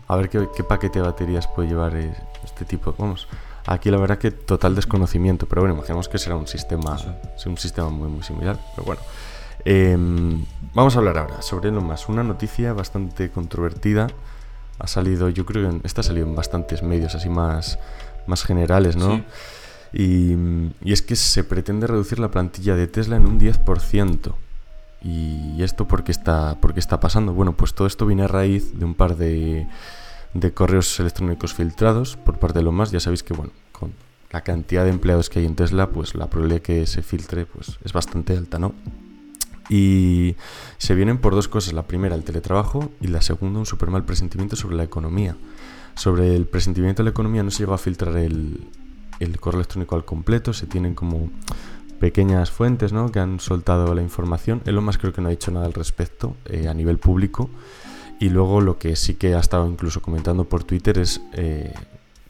A 0.07 0.15
ver 0.15 0.29
qué, 0.29 0.63
paquete 0.63 0.99
de 0.99 1.05
baterías 1.05 1.47
puede 1.47 1.69
llevar 1.69 1.95
este 1.95 2.63
tipo. 2.63 2.93
Vamos, 2.97 3.27
aquí 3.65 3.89
la 3.89 3.97
verdad 3.97 4.19
que 4.19 4.29
total 4.29 4.75
desconocimiento, 4.75 5.47
pero 5.47 5.63
bueno, 5.63 5.75
imaginemos 5.75 6.07
que 6.07 6.19
será 6.19 6.35
un 6.35 6.47
sistema, 6.47 6.95
un 7.45 7.57
sistema 7.57 7.89
muy 7.89 8.07
muy 8.07 8.23
similar, 8.23 8.57
pero 8.75 8.85
bueno. 8.85 9.01
Em, 9.65 10.43
vamos 10.73 10.95
a 10.95 10.99
hablar 10.99 11.17
ahora 11.17 11.41
sobre 11.41 11.71
lo 11.71 11.81
más, 11.81 12.07
una 12.07 12.23
noticia 12.23 12.73
bastante 12.73 13.29
controvertida 13.29 14.07
ha 14.81 14.87
salido, 14.87 15.29
yo 15.29 15.45
creo 15.45 15.69
que 15.69 15.87
esta 15.87 16.01
ha 16.01 16.03
salido 16.03 16.27
en 16.27 16.35
bastantes 16.35 16.81
medios 16.81 17.13
así 17.13 17.29
más, 17.29 17.77
más 18.25 18.43
generales, 18.43 18.95
¿no? 18.95 19.23
Y, 19.93 20.33
y, 20.83 20.93
es 20.93 21.01
que 21.01 21.15
se 21.15 21.43
pretende 21.43 21.85
reducir 21.85 22.17
la 22.17 22.31
plantilla 22.31 22.75
de 22.75 22.87
Tesla 22.87 23.17
en 23.17 23.27
un 23.27 23.39
10%. 23.39 24.33
¿Y 25.03 25.61
esto 25.61 25.87
por 25.87 26.03
qué 26.03 26.11
está, 26.11 26.59
por 26.61 26.77
está 26.77 26.99
pasando? 26.99 27.33
Bueno, 27.33 27.53
pues 27.53 27.73
todo 27.73 27.87
esto 27.87 28.05
viene 28.05 28.23
a 28.23 28.27
raíz 28.27 28.77
de 28.79 28.85
un 28.85 28.95
par 28.95 29.17
de, 29.17 29.67
de 30.33 30.53
correos 30.53 30.99
electrónicos 30.99 31.53
filtrados 31.53 32.17
por 32.17 32.39
parte 32.39 32.59
de 32.59 32.65
lo 32.65 32.71
más. 32.71 32.91
Ya 32.91 32.99
sabéis 32.99 33.23
que, 33.23 33.33
bueno, 33.33 33.51
con 33.71 33.93
la 34.31 34.41
cantidad 34.41 34.83
de 34.83 34.91
empleados 34.91 35.29
que 35.29 35.39
hay 35.39 35.45
en 35.45 35.55
Tesla, 35.55 35.89
pues 35.89 36.15
la 36.15 36.27
probabilidad 36.27 36.61
que 36.61 36.87
se 36.87 37.01
filtre 37.01 37.45
pues, 37.45 37.77
es 37.83 37.93
bastante 37.93 38.35
alta, 38.37 38.57
¿no? 38.57 38.73
Y 39.71 40.35
se 40.79 40.95
vienen 40.95 41.17
por 41.17 41.33
dos 41.33 41.47
cosas. 41.47 41.71
La 41.71 41.87
primera, 41.87 42.13
el 42.13 42.25
teletrabajo, 42.25 42.91
y 42.99 43.07
la 43.07 43.21
segunda, 43.21 43.57
un 43.57 43.65
super 43.65 43.89
mal 43.89 44.03
presentimiento 44.03 44.57
sobre 44.57 44.75
la 44.75 44.83
economía. 44.83 45.37
Sobre 45.95 46.35
el 46.35 46.45
presentimiento 46.45 47.01
de 47.01 47.05
la 47.05 47.11
economía 47.11 47.41
no 47.41 47.51
se 47.51 47.59
llegó 47.59 47.73
a 47.73 47.77
filtrar 47.77 48.17
el, 48.17 48.67
correo 49.39 49.61
electrónico 49.61 49.95
al 49.95 50.03
completo, 50.03 50.51
se 50.51 50.67
tienen 50.67 50.93
como 50.93 51.29
pequeñas 52.01 52.51
fuentes 52.51 52.91
¿no? 52.91 53.13
que 53.13 53.19
han 53.19 53.39
soltado 53.39 53.95
la 53.95 54.01
información. 54.01 54.61
Elon 54.65 54.83
Musk 54.83 54.99
creo 54.99 55.13
que 55.13 55.21
no 55.21 55.29
ha 55.29 55.31
dicho 55.31 55.51
nada 55.51 55.67
al 55.67 55.73
respecto 55.73 56.35
eh, 56.47 56.67
a 56.67 56.73
nivel 56.73 56.97
público. 56.97 57.49
Y 58.19 58.27
luego 58.27 58.59
lo 58.59 58.77
que 58.77 58.97
sí 58.97 59.15
que 59.15 59.35
ha 59.35 59.39
estado 59.39 59.67
incluso 59.69 60.01
comentando 60.01 60.43
por 60.43 60.65
Twitter 60.65 60.99
es 60.99 61.21
eh, 61.31 61.73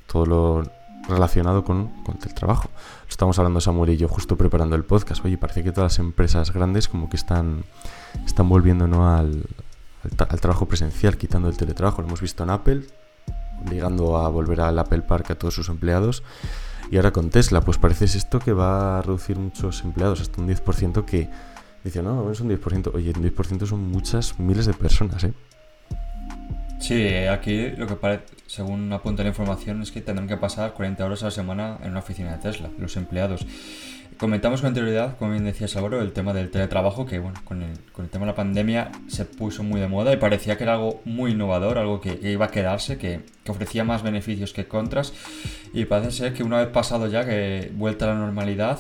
todo 0.06 0.26
lo 0.28 0.72
relacionado 1.08 1.64
con, 1.64 1.92
el 2.24 2.34
trabajo. 2.34 2.70
Estamos 3.10 3.38
hablando 3.40 3.62
Samuel 3.62 3.92
y 3.92 3.98
yo 3.98 4.08
justo 4.08 4.38
preparando 4.38 4.76
el 4.76 4.84
podcast. 4.84 5.24
Oye, 5.26 5.38
parece 5.38 5.64
que 5.64 5.72
todas 5.72 5.94
las 5.94 6.00
empresas 6.00 6.52
grandes 6.54 6.88
como 6.88 7.10
que 7.10 7.18
están, 7.18 7.64
están 8.26 8.48
volviendo 8.50 8.88
¿no? 8.88 9.14
al, 9.14 9.44
al, 10.30 10.40
trabajo 10.40 10.68
presencial, 10.68 11.18
quitando 11.18 11.50
el 11.50 11.58
teletrabajo. 11.58 12.02
Lo 12.02 12.08
hemos 12.08 12.22
visto 12.22 12.44
en 12.44 12.50
Apple, 12.50 12.82
obligando 13.66 14.18
a 14.18 14.30
volver 14.30 14.62
al 14.62 14.80
Apple 14.80 15.02
Park 15.02 15.32
a 15.32 15.36
todos 15.36 15.54
sus 15.54 15.70
empleados. 15.70 16.24
Y 16.90 16.98
ahora 16.98 17.12
con 17.12 17.30
Tesla, 17.30 17.62
pues 17.62 17.78
parece 17.78 18.06
esto 18.06 18.40
que 18.40 18.52
va 18.52 19.00
a 19.00 19.02
reducir 19.02 19.38
muchos 19.38 19.84
empleados, 19.84 20.20
hasta 20.20 20.42
un 20.42 20.50
10% 20.50 21.06
que 21.06 21.30
dice, 21.84 22.04
no, 22.04 22.30
es 22.32 22.42
un 22.42 22.50
10%. 22.50 22.92
Oye, 22.94 23.14
un 23.16 23.24
10% 23.24 23.66
son 23.66 23.90
muchas 23.90 24.40
miles 24.40 24.66
de 24.66 24.74
personas, 24.74 25.24
¿eh? 25.24 25.34
Sí, 26.82 27.06
aquí 27.06 27.70
lo 27.78 27.86
que 27.86 27.96
parece, 27.96 28.24
según 28.48 28.92
apunta 28.92 29.22
la 29.22 29.30
información, 29.30 29.84
es 29.84 29.92
que 29.92 30.02
tendrán 30.02 30.28
que 30.28 30.36
pasar 30.36 30.74
40 30.74 31.06
horas 31.06 31.22
a 31.22 31.26
la 31.26 31.32
semana 31.32 31.78
en 31.84 31.92
una 31.92 32.00
oficina 32.00 32.32
de 32.32 32.40
Tesla, 32.40 32.70
los 32.80 32.98
empleados. 32.98 33.46
Comentamos 34.18 34.62
con 34.62 34.70
anterioridad, 34.70 35.16
como 35.18 35.32
bien 35.32 35.46
decía 35.46 35.68
Álvaro, 35.76 36.02
el 36.02 36.12
tema 36.12 36.34
del 36.34 36.50
teletrabajo, 36.50 37.06
que 37.06 37.20
bueno, 37.20 37.40
con 37.44 37.62
el, 37.62 37.80
con 37.92 38.06
el 38.06 38.12
tema 38.12 38.26
de 38.26 38.32
la 38.32 38.36
pandemia 38.36 38.92
se 39.08 39.26
puso 39.26 39.62
muy 39.62 39.80
de 39.80 39.88
moda 39.88 40.12
y 40.12 40.18
parecía 40.18 40.58
que 40.58 40.64
era 40.64 40.74
algo 40.74 41.02
muy 41.06 41.32
innovador, 41.32 41.78
algo 41.78 42.02
que, 42.02 42.20
iba 42.24 42.46
a 42.46 42.52
quedarse, 42.52 42.98
que, 42.98 43.22
que, 43.44 43.52
ofrecía 43.52 43.84
más 43.84 44.02
beneficios 44.02 44.52
que 44.52 44.68
contras. 44.68 45.14
Y 45.74 45.86
parece 45.86 46.12
ser 46.12 46.34
que 46.34 46.44
una 46.44 46.58
vez 46.58 46.70
pasado 46.70 47.08
ya, 47.08 47.26
que 47.26 47.72
vuelta 47.76 48.06
a 48.06 48.16
la 48.16 48.20
normalidad, 48.20 48.80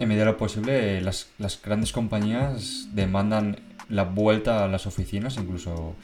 en 0.00 0.08
medida 0.08 0.24
de 0.24 0.32
lo 0.32 0.36
posible, 0.36 1.00
las, 1.00 1.28
las 1.38 1.62
grandes 1.62 1.92
compañías 1.92 2.88
demandan 2.92 3.56
la 3.88 4.02
vuelta 4.02 4.64
a 4.64 4.68
las 4.68 4.86
oficinas, 4.86 5.36
incluso 5.36 5.94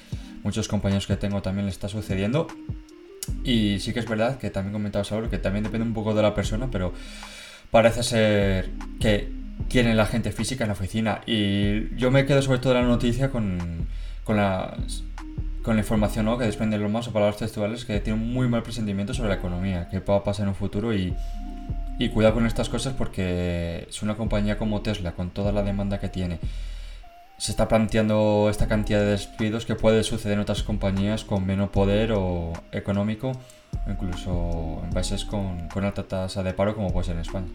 muchos 0.42 0.68
compañeros 0.68 1.06
que 1.06 1.16
tengo 1.16 1.42
también 1.42 1.66
le 1.66 1.72
está 1.72 1.88
sucediendo. 1.88 2.46
Y 3.44 3.78
sí 3.80 3.92
que 3.92 4.00
es 4.00 4.08
verdad 4.08 4.38
que 4.38 4.50
también 4.50 4.72
comentaba 4.72 5.04
Saúl 5.04 5.28
que 5.28 5.38
también 5.38 5.64
depende 5.64 5.86
un 5.86 5.94
poco 5.94 6.14
de 6.14 6.22
la 6.22 6.34
persona, 6.34 6.68
pero 6.70 6.92
parece 7.70 8.02
ser 8.02 8.70
que 9.00 9.30
quieren 9.68 9.96
la 9.96 10.06
gente 10.06 10.32
física 10.32 10.64
en 10.64 10.68
la 10.68 10.74
oficina. 10.74 11.20
Y 11.26 11.94
yo 11.96 12.10
me 12.10 12.26
quedo 12.26 12.42
sobre 12.42 12.58
todo 12.58 12.74
en 12.74 12.82
la 12.82 12.88
noticia 12.88 13.30
con, 13.30 13.86
con, 14.24 14.36
la, 14.36 14.76
con 15.62 15.76
la 15.76 15.82
información 15.82 16.26
¿no? 16.26 16.38
que 16.38 16.44
desprende 16.44 16.78
los 16.78 16.90
más 16.90 17.08
o 17.08 17.12
palabras 17.12 17.38
textuales 17.38 17.84
que 17.84 18.00
tiene 18.00 18.20
un 18.20 18.32
muy 18.32 18.48
mal 18.48 18.62
presentimiento 18.62 19.14
sobre 19.14 19.30
la 19.30 19.36
economía, 19.36 19.88
que 19.88 20.00
pueda 20.00 20.24
pasar 20.24 20.44
en 20.44 20.50
un 20.50 20.54
futuro 20.54 20.94
y, 20.94 21.14
y 21.98 22.08
cuidado 22.08 22.34
con 22.34 22.46
estas 22.46 22.68
cosas 22.68 22.94
porque 22.94 23.86
es 23.88 24.02
una 24.02 24.16
compañía 24.16 24.58
como 24.58 24.82
Tesla, 24.82 25.12
con 25.12 25.30
toda 25.30 25.52
la 25.52 25.62
demanda 25.62 26.00
que 26.00 26.08
tiene 26.08 26.38
se 27.42 27.50
está 27.50 27.66
planteando 27.66 28.46
esta 28.48 28.68
cantidad 28.68 29.00
de 29.00 29.06
despidos 29.06 29.66
que 29.66 29.74
puede 29.74 30.04
suceder 30.04 30.34
en 30.34 30.42
otras 30.42 30.62
compañías 30.62 31.24
con 31.24 31.44
menos 31.44 31.70
poder 31.70 32.12
o 32.12 32.52
económico, 32.70 33.32
incluso 33.88 34.80
en 34.84 34.90
países 34.90 35.24
con, 35.24 35.68
alta 35.82 36.04
tasa 36.04 36.44
de 36.44 36.54
paro 36.54 36.76
como 36.76 36.92
puede 36.92 37.06
ser 37.06 37.16
en 37.16 37.22
España. 37.22 37.48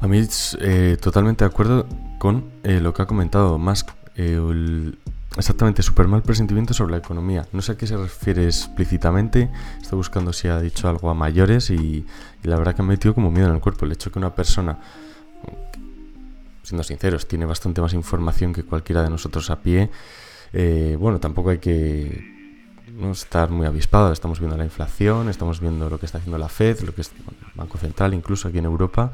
A 0.00 0.08
mí 0.08 0.26
eh, 0.60 0.96
totalmente 0.98 1.44
de 1.44 1.50
acuerdo 1.50 1.86
con 2.16 2.46
eh, 2.62 2.80
lo 2.80 2.94
que 2.94 3.02
ha 3.02 3.06
comentado 3.06 3.58
Musk. 3.58 3.90
Eh, 4.16 4.40
exactamente, 5.36 5.82
súper 5.82 6.08
mal 6.08 6.22
presentimiento 6.22 6.72
sobre 6.72 6.92
la 6.92 6.98
economía. 6.98 7.46
No 7.52 7.60
sé 7.60 7.72
a 7.72 7.76
qué 7.76 7.86
se 7.86 7.98
refiere 7.98 8.46
explícitamente. 8.46 9.50
Estoy 9.82 9.98
buscando 9.98 10.32
si 10.32 10.48
ha 10.48 10.58
dicho 10.58 10.88
algo 10.88 11.10
a 11.10 11.14
mayores 11.14 11.68
y, 11.68 12.06
y 12.42 12.48
la 12.48 12.56
verdad 12.56 12.74
que 12.74 12.82
me 12.82 12.86
ha 12.86 12.96
metido 12.96 13.14
como 13.14 13.30
miedo 13.30 13.48
en 13.48 13.56
el 13.56 13.60
cuerpo. 13.60 13.84
El 13.84 13.92
hecho 13.92 14.10
que 14.10 14.18
una 14.18 14.34
persona 14.34 14.78
siendo 16.68 16.84
sinceros, 16.84 17.26
tiene 17.26 17.46
bastante 17.46 17.80
más 17.80 17.94
información 17.94 18.52
que 18.52 18.62
cualquiera 18.62 19.02
de 19.02 19.10
nosotros 19.10 19.48
a 19.50 19.60
pie. 19.62 19.90
Eh, 20.52 20.96
bueno, 20.98 21.18
tampoco 21.18 21.50
hay 21.50 21.58
que 21.58 22.38
no 22.92 23.12
estar 23.12 23.50
muy 23.50 23.66
avispado. 23.66 24.12
Estamos 24.12 24.38
viendo 24.38 24.56
la 24.56 24.64
inflación, 24.64 25.28
estamos 25.28 25.60
viendo 25.60 25.88
lo 25.88 25.98
que 25.98 26.06
está 26.06 26.18
haciendo 26.18 26.36
la 26.38 26.48
Fed, 26.48 26.80
lo 26.80 26.94
que 26.94 27.00
es 27.00 27.12
el 27.12 27.52
Banco 27.54 27.78
Central, 27.78 28.12
incluso 28.12 28.48
aquí 28.48 28.58
en 28.58 28.66
Europa, 28.66 29.12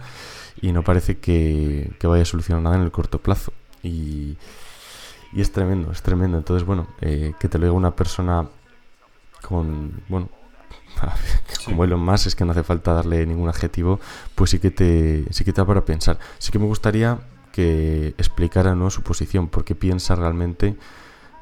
y 0.61 0.73
no 0.73 0.83
parece 0.83 1.19
que, 1.19 1.93
vaya 2.03 2.23
a 2.23 2.27
solucionar 2.27 2.63
nada 2.63 2.77
en 2.77 2.83
el 2.83 2.91
corto 2.91 3.19
plazo. 3.19 3.53
Y, 3.83 4.37
es 5.37 5.53
tremendo, 5.53 5.91
es 5.93 6.03
tremendo. 6.03 6.39
Entonces, 6.39 6.67
bueno, 6.67 6.89
eh, 7.01 7.35
que 7.39 7.49
te 7.49 7.59
lo 7.59 7.67
diga 7.67 7.77
una 7.77 7.95
persona 7.95 8.49
con, 9.43 10.03
bueno, 10.09 10.29
como 11.65 11.85
Elon 11.85 12.01
Musk, 12.01 12.29
es 12.29 12.35
que 12.35 12.45
no 12.45 12.53
hace 12.53 12.63
falta 12.63 12.93
darle 12.95 13.27
ningún 13.27 13.49
adjetivo, 13.49 14.01
pues 14.35 14.51
sí 14.51 14.59
que 14.59 14.71
te, 14.71 15.25
sí 15.31 15.45
que 15.45 15.53
te 15.53 15.61
da 15.61 15.67
para 15.67 15.85
pensar. 15.85 16.19
Sí 16.39 16.53
que 16.53 16.59
me 16.59 16.67
gustaría 16.67 17.19
que 17.55 18.09
explicara 18.19 18.75
¿no? 18.75 18.91
su 18.91 19.03
posición, 19.03 19.47
por 19.47 19.65
qué 19.65 19.77
piensa 19.77 20.17
realmente 20.17 20.75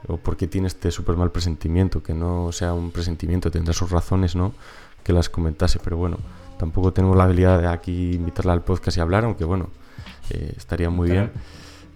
o 0.07 0.19
por 0.19 0.37
qué 0.37 0.47
tiene 0.47 0.67
este 0.67 0.91
súper 0.91 1.17
mal 1.17 1.31
presentimiento, 1.31 2.03
que 2.03 2.13
no 2.13 2.53
sea 2.53 2.75
un 2.75 2.91
presentimiento, 2.91 3.51
tendrá 3.51 3.73
sus 3.73 3.91
razones, 3.91 4.37
¿no? 4.37 4.53
Que 5.05 5.15
las 5.15 5.31
comentase, 5.31 5.79
pero 5.83 5.97
bueno, 5.97 6.19
tampoco 6.59 6.93
tenemos 6.93 7.17
la 7.17 7.25
habilidad 7.25 7.59
de 7.59 7.67
aquí 7.67 8.13
invitarla 8.13 8.53
al 8.53 8.63
podcast 8.63 8.99
y 8.99 9.01
hablar, 9.01 9.25
aunque 9.25 9.47
bueno, 9.47 9.71
eh, 10.29 10.53
estaría 10.55 10.91
muy 10.91 11.11
bien. 11.11 11.33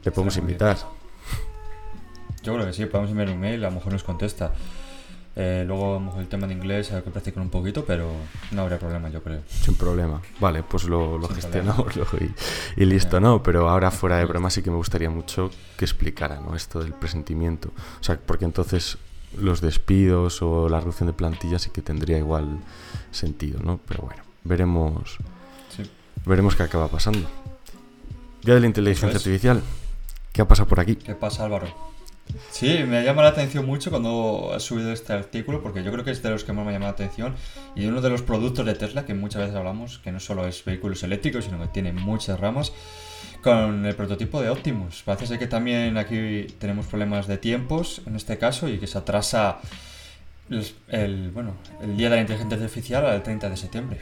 Le 0.03 0.11
podemos 0.11 0.37
invitar. 0.39 0.79
Yo 2.43 2.55
creo 2.55 2.65
que 2.65 2.73
sí, 2.73 2.87
podemos 2.87 3.11
enviar 3.11 3.29
un 3.29 3.35
email, 3.35 3.65
a 3.67 3.69
lo 3.69 3.75
mejor 3.75 3.93
nos 3.93 4.03
contesta. 4.03 4.55
Eh, 5.39 5.65
luego 5.67 6.15
el 6.19 6.29
tema 6.29 6.47
de 6.47 6.55
inglés 6.55 6.91
hay 6.93 7.03
que 7.03 7.11
practicar 7.11 7.43
un 7.43 7.51
poquito, 7.51 7.85
pero 7.85 8.11
no 8.53 8.63
habría 8.63 8.79
problema, 8.79 9.11
yo 9.11 9.23
creo. 9.23 9.43
Sin 9.47 9.75
problema. 9.75 10.23
Vale, 10.41 10.63
pues 10.63 10.85
lo, 10.85 11.21
gestionamos 11.29 11.93
y, 12.77 12.85
listo, 12.87 13.21
¿no? 13.21 13.43
Pero 13.43 13.69
ahora 13.69 13.91
fuera 13.91 14.17
de 14.17 14.25
broma 14.25 14.49
sí 14.49 14.63
que 14.63 14.71
me 14.71 14.77
gustaría 14.77 15.11
mucho 15.11 15.51
que 15.77 15.85
explicara, 15.85 16.41
¿no? 16.41 16.57
Esto 16.57 16.83
del 16.83 16.95
presentimiento. 16.95 17.69
O 18.01 18.03
sea, 18.03 18.19
porque 18.19 18.47
entonces 18.47 18.97
los 19.39 19.61
despidos 19.61 20.41
o 20.41 20.71
la 20.71 20.81
reducción 20.81 21.09
de 21.09 21.13
plantillas 21.13 21.61
sí 21.61 21.71
que 21.71 21.83
tendría 21.83 22.17
igual 22.17 22.59
sentido, 23.11 23.61
¿no? 23.63 23.79
Pero 23.87 24.05
bueno, 24.05 24.23
veremos, 24.43 25.19
veremos 26.25 26.57
qué 26.57 26.63
acaba 26.63 26.89
pasando. 26.89 27.29
Día 28.43 28.55
de 28.55 28.61
la 28.61 28.67
inteligencia 28.67 29.15
artificial. 29.19 29.63
¿Qué 30.33 30.41
ha 30.41 30.49
pasado 30.49 30.67
por 30.67 30.81
aquí? 30.81 30.97
¿Qué 30.97 31.15
pasa, 31.15 31.45
Álvaro? 31.45 31.96
Sí, 32.51 32.85
me 32.87 32.99
ha 32.99 33.03
llamado 33.03 33.23
la 33.25 33.33
atención 33.33 33.67
mucho 33.67 33.91
cuando 33.91 34.53
has 34.55 34.63
subido 34.63 34.93
este 34.93 35.13
artículo, 35.13 35.63
porque 35.63 35.83
yo 35.83 35.93
creo 35.93 36.05
que 36.05 36.11
es 36.11 36.23
de 36.23 36.31
los 36.31 36.45
que 36.45 36.53
más 36.53 36.65
me 36.65 36.71
ha 36.71 36.75
llamado 36.75 36.93
la 36.93 36.95
atención 36.95 37.35
y 37.75 37.87
uno 37.87 38.01
de 38.01 38.11
los 38.11 38.23
productos 38.23 38.65
de 38.67 38.75
Tesla 38.75 39.05
que 39.05 39.15
muchas 39.15 39.43
veces 39.43 39.57
hablamos, 39.57 39.99
que 39.99 40.13
no 40.13 40.21
solo 40.21 40.47
es 40.47 40.65
vehículos 40.65 41.03
eléctricos, 41.03 41.45
sino 41.45 41.61
que 41.61 41.69
tiene 41.69 41.93
muchas 41.93 42.41
ramas, 42.41 42.73
con 43.43 43.87
el 43.87 43.95
prototipo 43.95 44.41
de 44.43 44.49
Optimus. 44.49 45.03
Parece 45.05 45.27
ser 45.27 45.39
que 45.39 45.47
también 45.47 45.99
aquí 45.99 46.47
tenemos 46.59 46.87
problemas 46.87 47.27
de 47.27 47.39
tiempos 47.39 48.03
en 48.07 48.17
este 48.17 48.39
caso 48.39 48.69
y 48.69 48.79
que 48.79 48.87
se 48.87 48.99
atrasa 48.99 49.59
el, 50.89 51.31
bueno, 51.31 51.55
el 51.81 51.97
día 51.97 52.11
de 52.11 52.17
la 52.17 52.23
inteligencia 52.23 52.57
artificial 52.57 53.07
al 53.07 53.23
30 53.23 53.51
de 53.51 53.57
septiembre. 53.57 54.01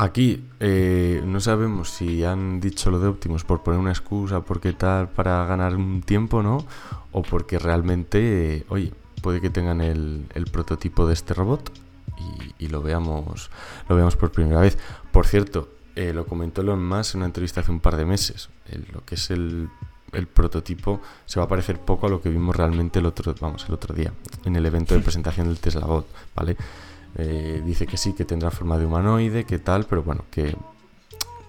Aquí 0.00 0.44
eh, 0.60 1.20
no 1.26 1.40
sabemos 1.40 1.90
si 1.90 2.22
han 2.22 2.60
dicho 2.60 2.88
lo 2.88 3.00
de 3.00 3.08
Optimus 3.08 3.42
por 3.42 3.64
poner 3.64 3.80
una 3.80 3.90
excusa, 3.90 4.42
porque 4.42 4.72
tal, 4.72 5.08
para 5.08 5.44
ganar 5.44 5.74
un 5.74 6.02
tiempo, 6.02 6.40
¿no? 6.40 6.64
O 7.10 7.22
porque 7.22 7.58
realmente, 7.58 8.64
oye, 8.68 8.92
puede 9.22 9.40
que 9.40 9.50
tengan 9.50 9.80
el, 9.80 10.28
prototipo 10.52 11.08
de 11.08 11.14
este 11.14 11.34
robot 11.34 11.72
y, 12.60 12.68
lo 12.68 12.80
veamos 12.80 13.50
lo 13.88 13.96
veamos 13.96 14.14
por 14.14 14.30
primera 14.30 14.60
vez. 14.60 14.78
Por 15.10 15.26
cierto, 15.26 15.68
eh, 15.96 16.12
lo 16.12 16.26
comentó 16.26 16.60
Elon 16.60 16.86
Musk 16.86 17.16
en 17.16 17.22
una 17.22 17.26
entrevista 17.26 17.62
hace 17.62 17.72
un 17.72 17.80
par 17.80 17.96
de 17.96 18.04
meses. 18.04 18.50
lo 18.92 19.04
que 19.04 19.16
es 19.16 19.32
el, 19.32 19.68
el, 20.12 20.28
prototipo 20.28 21.00
se 21.26 21.40
va 21.40 21.46
a 21.46 21.48
parecer 21.48 21.80
poco 21.80 22.06
a 22.06 22.10
lo 22.10 22.22
que 22.22 22.28
vimos 22.28 22.54
realmente 22.54 23.00
el 23.00 23.06
otro, 23.06 23.34
vamos, 23.40 23.64
el 23.66 23.74
otro 23.74 23.96
día, 23.96 24.12
en 24.44 24.54
el 24.54 24.64
evento 24.64 24.94
de 24.94 25.00
presentación 25.08 25.48
del 25.48 25.58
Tesla 25.58 25.86
Bot, 25.86 26.06
¿vale? 26.36 26.56
Eh, 27.16 27.62
dice 27.64 27.86
que 27.86 27.96
sí, 27.96 28.12
que 28.12 28.24
tendrá 28.24 28.50
forma 28.50 28.78
de 28.78 28.86
humanoide, 28.86 29.44
que 29.44 29.58
tal, 29.58 29.86
pero 29.86 30.02
bueno, 30.02 30.24
que, 30.30 30.56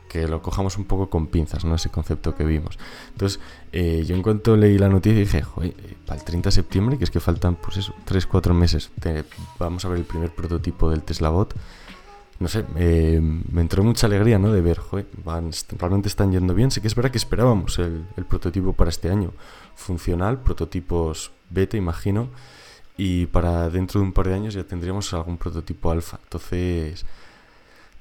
que 0.07 0.27
lo 0.27 0.41
cojamos 0.41 0.77
un 0.77 0.85
poco 0.85 1.09
con 1.09 1.27
pinzas, 1.27 1.65
¿no? 1.65 1.75
Ese 1.75 1.89
concepto 1.89 2.35
que 2.35 2.43
vimos. 2.43 2.79
Entonces, 3.11 3.39
eh, 3.71 4.03
yo 4.05 4.15
en 4.15 4.21
cuanto 4.21 4.55
leí 4.55 4.77
la 4.77 4.89
noticia 4.89 5.19
dije, 5.19 5.41
joder, 5.41 5.75
eh, 5.77 5.97
para 6.05 6.19
el 6.19 6.25
30 6.25 6.47
de 6.47 6.51
septiembre, 6.51 6.97
que 6.97 7.03
es 7.03 7.11
que 7.11 7.19
faltan, 7.19 7.55
pues 7.55 7.77
eso, 7.77 7.93
3-4 8.05 8.53
meses, 8.53 8.91
vamos 9.59 9.85
a 9.85 9.89
ver 9.89 9.99
el 9.99 10.05
primer 10.05 10.33
prototipo 10.33 10.89
del 10.89 11.03
Tesla 11.03 11.29
Bot. 11.29 11.55
No 12.39 12.47
sé, 12.47 12.63
me 12.73 13.59
entró 13.59 13.83
mucha 13.83 14.07
alegría, 14.07 14.39
¿no? 14.39 14.53
De 14.53 14.61
ver, 14.61 14.77
joder, 14.77 15.07
realmente 15.77 16.07
están 16.07 16.31
yendo 16.31 16.53
bien. 16.53 16.71
Sí 16.71 16.79
que 16.79 16.87
es 16.87 16.95
verdad 16.95 17.11
que 17.11 17.17
esperábamos 17.17 17.77
el, 17.79 18.05
el 18.15 18.23
prototipo 18.23 18.71
para 18.71 18.89
este 18.89 19.11
año. 19.11 19.33
Funcional, 19.75 20.39
prototipos 20.41 21.33
beta, 21.49 21.75
imagino 21.75 22.29
y 22.99 23.27
para 23.27 23.69
dentro 23.69 24.01
de 24.01 24.07
un 24.07 24.11
par 24.11 24.27
de 24.27 24.33
años 24.33 24.53
ya 24.53 24.65
tendríamos 24.65 25.13
algún 25.13 25.37
prototipo 25.37 25.89
alfa. 25.89 26.19
Entonces, 26.21 27.05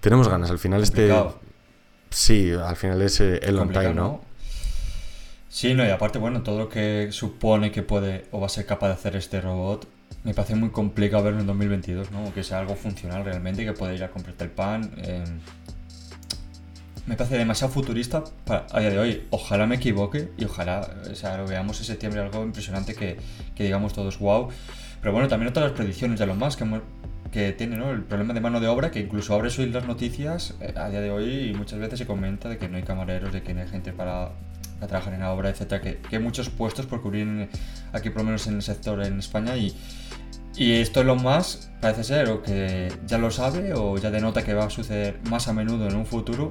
tenemos 0.00 0.26
ganas. 0.26 0.50
Al 0.50 0.58
final 0.58 0.82
este... 0.82 1.14
Sí, 2.10 2.50
al 2.50 2.74
final 2.74 3.00
es 3.02 3.20
eh, 3.20 3.38
el 3.44 3.60
on 3.60 3.70
time, 3.70 3.94
¿no? 3.94 4.22
Sí, 5.48 5.72
no, 5.74 5.86
y 5.86 5.90
aparte, 5.90 6.18
bueno, 6.18 6.42
todo 6.42 6.58
lo 6.58 6.68
que 6.68 7.10
supone 7.12 7.70
que 7.70 7.84
puede 7.84 8.24
o 8.32 8.40
va 8.40 8.46
a 8.46 8.48
ser 8.48 8.66
capaz 8.66 8.88
de 8.88 8.94
hacer 8.94 9.14
este 9.14 9.40
robot, 9.40 9.86
me 10.24 10.34
parece 10.34 10.56
muy 10.56 10.70
complicado 10.70 11.22
verlo 11.22 11.40
en 11.40 11.46
2022, 11.46 12.10
¿no? 12.10 12.34
Que 12.34 12.42
sea 12.42 12.58
algo 12.58 12.74
funcional 12.74 13.24
realmente, 13.24 13.64
que 13.64 13.74
pueda 13.74 13.94
ir 13.94 14.02
a 14.02 14.10
comprarte 14.10 14.42
el 14.42 14.50
pan. 14.50 14.90
Me 17.06 17.14
parece 17.14 17.38
demasiado 17.38 17.72
futurista 17.72 18.24
para, 18.44 18.66
a 18.72 18.80
día 18.80 18.90
de 18.90 18.98
hoy. 18.98 19.26
Ojalá 19.30 19.64
me 19.66 19.76
equivoque 19.76 20.32
y 20.36 20.44
ojalá 20.44 20.90
o 21.08 21.14
sea, 21.14 21.36
lo 21.38 21.46
veamos 21.46 21.78
en 21.78 21.84
septiembre, 21.84 22.20
algo 22.20 22.42
impresionante 22.42 22.96
que, 22.96 23.16
que 23.54 23.62
digamos 23.62 23.92
todos, 23.92 24.18
wow. 24.18 24.50
Pero 25.00 25.12
bueno, 25.12 25.28
también 25.28 25.50
otras 25.50 25.72
predicciones 25.72 26.18
de 26.18 26.26
los 26.26 26.36
más 26.36 26.56
que, 26.56 26.64
que 27.30 27.52
tiene 27.52 27.76
¿no? 27.76 27.90
el 27.90 28.02
problema 28.02 28.34
de 28.34 28.40
mano 28.40 28.60
de 28.60 28.68
obra, 28.68 28.90
que 28.90 29.00
incluso 29.00 29.34
abre 29.34 29.50
hoy 29.56 29.66
las 29.66 29.86
noticias 29.86 30.54
eh, 30.60 30.74
a 30.76 30.88
día 30.88 31.00
de 31.00 31.10
hoy 31.10 31.50
y 31.50 31.54
muchas 31.54 31.78
veces 31.78 31.98
se 31.98 32.06
comenta 32.06 32.48
de 32.48 32.58
que 32.58 32.68
no 32.68 32.76
hay 32.76 32.82
camareros, 32.82 33.32
de 33.32 33.42
que 33.42 33.54
no 33.54 33.60
hay 33.60 33.68
gente 33.68 33.92
para, 33.92 34.30
trabajar 34.80 35.14
en 35.14 35.20
la 35.20 35.32
obra, 35.32 35.50
etcétera, 35.50 35.80
que, 35.80 35.98
hay 36.10 36.22
muchos 36.22 36.50
puestos 36.50 36.86
por 36.86 37.02
cubrir 37.02 37.48
aquí 37.92 38.10
por 38.10 38.18
lo 38.18 38.26
menos 38.26 38.46
en 38.46 38.56
el 38.56 38.62
sector 38.62 39.04
en 39.04 39.18
España 39.18 39.56
y, 39.56 39.74
esto 40.60 41.00
es 41.00 41.06
lo 41.06 41.14
más, 41.14 41.70
parece 41.80 42.02
ser, 42.02 42.30
o 42.30 42.42
que 42.42 42.92
ya 43.06 43.16
lo 43.16 43.30
sabe 43.30 43.74
o 43.74 43.96
ya 43.96 44.10
denota 44.10 44.42
que 44.42 44.54
va 44.54 44.64
a 44.64 44.70
suceder 44.70 45.20
más 45.30 45.46
a 45.46 45.52
menudo 45.52 45.86
en 45.86 45.94
un 45.94 46.04
futuro 46.04 46.50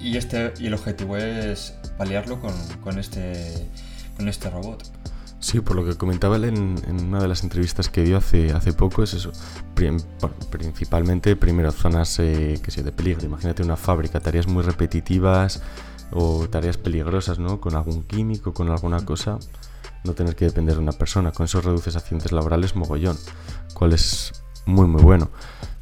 y, 0.00 0.16
este, 0.16 0.54
y 0.58 0.68
el 0.68 0.74
objetivo 0.74 1.18
es 1.18 1.76
paliarlo 1.98 2.40
con 2.40 2.98
este, 2.98 3.68
con 4.16 4.28
este 4.28 4.50
robot. 4.50 4.97
Sí, 5.40 5.60
por 5.60 5.76
lo 5.76 5.84
que 5.84 5.96
comentaba 5.96 6.36
él 6.36 6.44
en, 6.44 7.04
una 7.06 7.20
de 7.20 7.28
las 7.28 7.44
entrevistas 7.44 7.88
que 7.88 8.02
dio 8.02 8.16
hace, 8.16 8.52
hace 8.52 8.72
poco, 8.72 9.04
es 9.04 9.14
eso. 9.14 9.30
principalmente, 10.50 11.36
primero, 11.36 11.70
zonas 11.70 12.18
eh, 12.18 12.60
que 12.62 12.70
sea 12.72 12.82
de 12.82 12.90
peligro. 12.90 13.24
Imagínate 13.24 13.62
una 13.62 13.76
fábrica, 13.76 14.18
tareas 14.18 14.48
muy 14.48 14.64
repetitivas 14.64 15.62
o 16.10 16.48
tareas 16.48 16.76
peligrosas, 16.76 17.38
¿no? 17.38 17.60
Con 17.60 17.76
algún 17.76 18.02
químico, 18.02 18.52
con 18.52 18.68
alguna 18.68 19.04
cosa. 19.04 19.38
No 20.04 20.14
tener 20.14 20.34
que 20.34 20.46
depender 20.46 20.74
de 20.74 20.82
una 20.82 20.92
persona. 20.92 21.30
Con 21.30 21.44
eso 21.44 21.60
reduces 21.60 21.94
accidentes 21.94 22.32
laborales 22.32 22.74
mogollón, 22.74 23.16
cual 23.74 23.92
es 23.92 24.32
muy, 24.66 24.86
muy 24.86 25.02
bueno. 25.02 25.30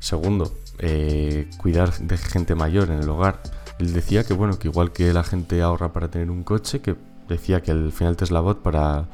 Segundo, 0.01 0.53
eh, 0.79 1.49
cuidar 1.57 1.97
de 1.99 2.19
gente 2.19 2.55
mayor 2.55 2.91
en 2.91 2.99
el 2.99 3.09
hogar. 3.09 3.41
Él 3.79 3.95
decía 3.95 4.25
que, 4.25 4.35
bueno, 4.35 4.59
que 4.59 4.69
igual 4.69 4.93
que 4.93 5.13
la 5.15 5.25
gente 5.25 5.63
ahorra 5.63 5.93
para 5.93 6.11
tener 6.11 6.31
un 6.31 6.45
coche, 6.45 6.81
que 6.81 6.97
decía 7.29 7.63
que 7.63 7.71
al 7.71 7.93
final 7.93 8.17
Tesla 8.17 8.41
Bot 8.41 8.63
para 8.63 9.09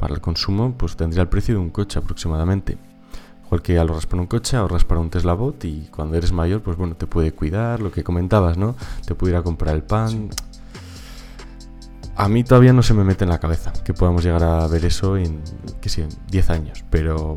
para 0.00 0.14
el 0.14 0.20
consumo, 0.20 0.74
pues 0.76 0.96
tendría 0.96 1.22
el 1.22 1.28
precio 1.28 1.54
de 1.54 1.60
un 1.60 1.70
coche 1.70 1.98
aproximadamente. 1.98 2.78
Igual 3.44 3.62
que 3.62 3.78
ahorras 3.78 4.06
para 4.06 4.22
un 4.22 4.26
coche, 4.26 4.56
ahorras 4.56 4.84
para 4.84 5.00
un 5.00 5.10
Tesla 5.10 5.34
Bot 5.34 5.64
y 5.64 5.88
cuando 5.94 6.16
eres 6.16 6.32
mayor, 6.32 6.62
pues 6.62 6.76
bueno, 6.76 6.96
te 6.96 7.06
puede 7.06 7.32
cuidar, 7.32 7.80
lo 7.80 7.92
que 7.92 8.02
comentabas, 8.02 8.56
¿no? 8.56 8.74
Te 9.06 9.14
puede 9.14 9.34
ir 9.34 9.36
a 9.36 9.42
comprar 9.42 9.74
el 9.74 9.82
pan. 9.82 10.30
A 12.16 12.28
mí 12.28 12.44
todavía 12.44 12.72
no 12.72 12.82
se 12.82 12.94
me 12.94 13.04
mete 13.04 13.24
en 13.24 13.30
la 13.30 13.38
cabeza 13.38 13.72
que 13.72 13.92
podamos 13.92 14.24
llegar 14.24 14.42
a 14.42 14.66
ver 14.68 14.84
eso 14.84 15.16
en, 15.16 15.42
que 15.80 15.88
sé, 15.88 16.08
10 16.30 16.50
años, 16.50 16.84
pero, 16.90 17.36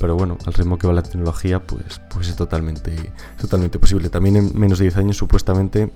pero 0.00 0.16
bueno, 0.16 0.36
al 0.46 0.52
ritmo 0.52 0.78
que 0.78 0.86
va 0.86 0.92
la 0.94 1.02
tecnología, 1.02 1.64
pues, 1.64 2.00
pues 2.10 2.28
es 2.28 2.36
totalmente, 2.36 3.12
totalmente 3.40 3.78
posible. 3.78 4.08
También 4.08 4.36
en 4.36 4.58
menos 4.58 4.78
de 4.78 4.84
10 4.84 4.96
años, 4.96 5.16
supuestamente, 5.16 5.92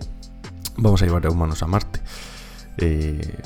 vamos 0.77 1.03
a 1.03 1.07
llevar 1.07 1.27
a 1.27 1.31
humanos 1.31 1.63
a 1.63 1.67
Marte. 1.67 2.01
Eh, 2.77 3.39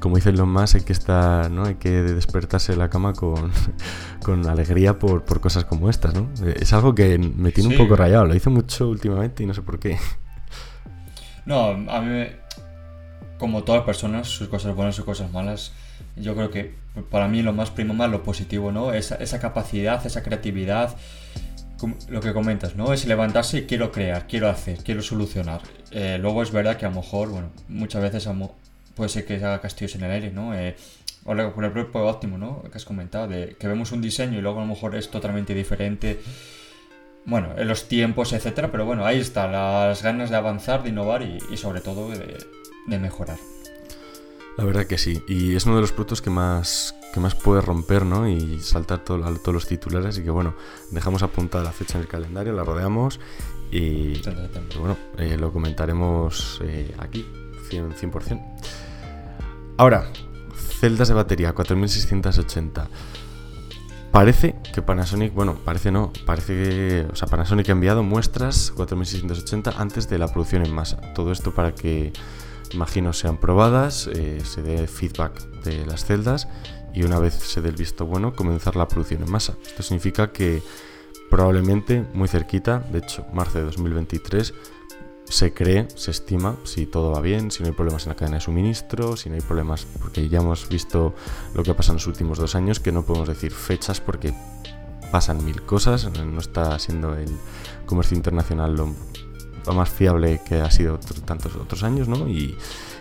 como 0.00 0.16
dicen 0.16 0.36
los 0.36 0.46
más, 0.46 0.74
hay 0.74 0.80
que 0.80 0.92
estar, 0.92 1.50
¿no? 1.50 1.66
Hay 1.66 1.76
que 1.76 1.90
despertarse 1.90 2.72
de 2.72 2.78
la 2.78 2.90
cama 2.90 3.12
con, 3.12 3.52
con 4.24 4.46
alegría 4.48 4.98
por, 4.98 5.24
por, 5.24 5.40
cosas 5.40 5.64
como 5.64 5.88
estas, 5.88 6.14
¿no? 6.14 6.28
Es 6.44 6.72
algo 6.72 6.94
que 6.94 7.18
me 7.18 7.52
tiene 7.52 7.70
un 7.70 7.76
poco 7.76 7.96
rayado, 7.96 8.26
lo 8.26 8.34
hice 8.34 8.50
mucho 8.50 8.88
últimamente 8.88 9.42
y 9.42 9.46
no 9.46 9.54
sé 9.54 9.62
por 9.62 9.78
qué. 9.78 9.98
No, 11.46 11.68
a 11.68 12.00
mí, 12.00 12.26
como 13.38 13.62
todas 13.62 13.84
personas, 13.84 14.28
sus 14.28 14.48
cosas 14.48 14.74
buenas, 14.74 14.96
sus 14.96 15.04
cosas 15.04 15.30
malas, 15.32 15.72
yo 16.16 16.34
creo 16.34 16.50
que 16.50 16.74
para 17.10 17.28
mí 17.28 17.42
lo 17.42 17.52
más 17.52 17.70
primo 17.70 17.94
más 17.94 18.10
lo 18.10 18.22
positivo, 18.22 18.72
¿no? 18.72 18.92
Esa, 18.92 19.16
esa 19.16 19.38
capacidad, 19.38 20.04
esa 20.04 20.22
creatividad, 20.22 20.96
lo 22.08 22.20
que 22.20 22.32
comentas, 22.32 22.76
¿no? 22.76 22.92
Es 22.92 23.06
levantarse 23.06 23.58
y 23.58 23.62
quiero 23.66 23.90
crear, 23.92 24.26
quiero 24.26 24.48
hacer, 24.48 24.78
quiero 24.84 25.02
solucionar. 25.02 25.60
Eh, 25.90 26.18
luego 26.20 26.42
es 26.42 26.52
verdad 26.52 26.76
que 26.76 26.86
a 26.86 26.90
lo 26.90 26.96
mejor, 26.96 27.30
bueno, 27.30 27.50
muchas 27.68 28.02
veces 28.02 28.26
puede 28.94 29.08
ser 29.08 29.24
que 29.24 29.36
haga 29.36 29.60
castillos 29.60 29.94
en 29.94 30.04
el 30.04 30.10
aire, 30.10 30.30
¿no? 30.30 30.54
Eh, 30.54 30.76
o 31.24 31.34
por 31.52 31.64
el 31.64 31.72
propio 31.72 32.06
óptimo, 32.06 32.38
¿no? 32.38 32.62
Que 32.70 32.78
has 32.78 32.84
comentado, 32.84 33.28
de 33.28 33.56
que 33.58 33.68
vemos 33.68 33.92
un 33.92 34.00
diseño 34.00 34.38
y 34.38 34.42
luego 34.42 34.58
a 34.58 34.62
lo 34.62 34.68
mejor 34.68 34.94
es 34.94 35.10
totalmente 35.10 35.54
diferente. 35.54 36.20
Bueno, 37.26 37.50
en 37.56 37.68
los 37.68 37.88
tiempos, 37.88 38.32
etcétera, 38.32 38.72
pero 38.72 38.86
bueno, 38.86 39.04
ahí 39.04 39.20
está, 39.20 39.46
las 39.46 40.02
ganas 40.02 40.30
de 40.30 40.36
avanzar, 40.36 40.82
de 40.82 40.88
innovar 40.88 41.22
y, 41.22 41.56
sobre 41.56 41.80
todo 41.82 42.08
de, 42.10 42.98
mejorar. 42.98 43.38
La 44.56 44.64
verdad 44.64 44.86
que 44.86 44.98
sí, 44.98 45.22
y 45.28 45.54
es 45.54 45.66
uno 45.66 45.76
de 45.76 45.82
los 45.82 45.92
productos 45.92 46.22
que 46.22 46.30
más, 46.30 46.94
que 47.12 47.20
más 47.20 47.34
puede 47.34 47.60
romper, 47.60 48.04
¿no? 48.04 48.28
Y 48.28 48.58
saltar 48.60 49.04
todo, 49.04 49.22
todos 49.38 49.54
los 49.54 49.66
titulares, 49.66 50.18
y 50.18 50.24
que 50.24 50.30
bueno, 50.30 50.54
dejamos 50.90 51.22
apuntada 51.22 51.62
la 51.62 51.72
fecha 51.72 51.98
en 51.98 52.02
el 52.02 52.08
calendario, 52.08 52.52
la 52.54 52.64
rodeamos 52.64 53.20
y 53.70 54.20
bueno, 54.78 54.96
eh, 55.18 55.36
lo 55.38 55.52
comentaremos 55.52 56.60
eh, 56.64 56.94
aquí, 56.98 57.26
100%. 57.70 57.94
100%. 57.94 58.42
Ahora, 59.76 60.10
celdas 60.80 61.08
de 61.08 61.14
batería 61.14 61.52
4680. 61.52 62.88
Parece 64.10 64.56
que 64.74 64.82
Panasonic, 64.82 65.32
bueno, 65.32 65.56
parece 65.64 65.92
no, 65.92 66.12
parece 66.26 66.54
que, 66.54 67.06
o 67.12 67.14
sea, 67.14 67.28
Panasonic 67.28 67.68
ha 67.68 67.72
enviado 67.72 68.02
muestras 68.02 68.72
4680 68.72 69.74
antes 69.78 70.08
de 70.08 70.18
la 70.18 70.26
producción 70.26 70.66
en 70.66 70.74
masa. 70.74 71.00
Todo 71.14 71.30
esto 71.30 71.54
para 71.54 71.74
que, 71.74 72.12
imagino, 72.72 73.12
sean 73.12 73.38
probadas, 73.38 74.08
eh, 74.12 74.40
se 74.44 74.62
dé 74.62 74.88
feedback 74.88 75.40
de 75.62 75.86
las 75.86 76.04
celdas 76.04 76.48
y 76.92 77.04
una 77.04 77.20
vez 77.20 77.34
se 77.34 77.62
dé 77.62 77.68
el 77.68 77.76
visto 77.76 78.04
bueno, 78.04 78.34
comenzar 78.34 78.74
la 78.74 78.88
producción 78.88 79.22
en 79.22 79.30
masa. 79.30 79.54
Esto 79.64 79.84
significa 79.84 80.32
que 80.32 80.60
probablemente 81.30 82.04
muy 82.12 82.28
cerquita, 82.28 82.80
de 82.92 82.98
hecho, 82.98 83.24
marzo 83.32 83.58
de 83.58 83.64
2023, 83.64 84.52
se 85.24 85.54
cree, 85.54 85.86
se 85.94 86.10
estima, 86.10 86.56
si 86.64 86.86
todo 86.86 87.12
va 87.12 87.20
bien, 87.20 87.52
si 87.52 87.62
no 87.62 87.68
hay 87.68 87.74
problemas 87.74 88.04
en 88.04 88.10
la 88.10 88.16
cadena 88.16 88.38
de 88.38 88.40
suministro, 88.40 89.16
si 89.16 89.28
no 89.28 89.36
hay 89.36 89.40
problemas, 89.40 89.86
porque 90.00 90.28
ya 90.28 90.40
hemos 90.40 90.68
visto 90.68 91.14
lo 91.54 91.62
que 91.62 91.70
ha 91.70 91.76
pasado 91.76 91.92
en 91.92 91.96
los 91.98 92.06
últimos 92.08 92.38
dos 92.38 92.56
años, 92.56 92.80
que 92.80 92.90
no 92.90 93.06
podemos 93.06 93.28
decir 93.28 93.52
fechas 93.52 94.00
porque 94.00 94.34
pasan 95.12 95.44
mil 95.44 95.62
cosas, 95.62 96.10
no 96.10 96.40
está 96.40 96.76
siendo 96.80 97.16
el 97.16 97.30
comercio 97.86 98.16
internacional 98.16 98.74
lo 98.74 98.94
más 99.72 99.88
fiable 99.88 100.40
que 100.46 100.60
ha 100.60 100.70
sido 100.70 100.98
tantos 101.24 101.54
otros 101.54 101.84
años, 101.84 102.08
¿no? 102.08 102.28
Y, 102.28 102.56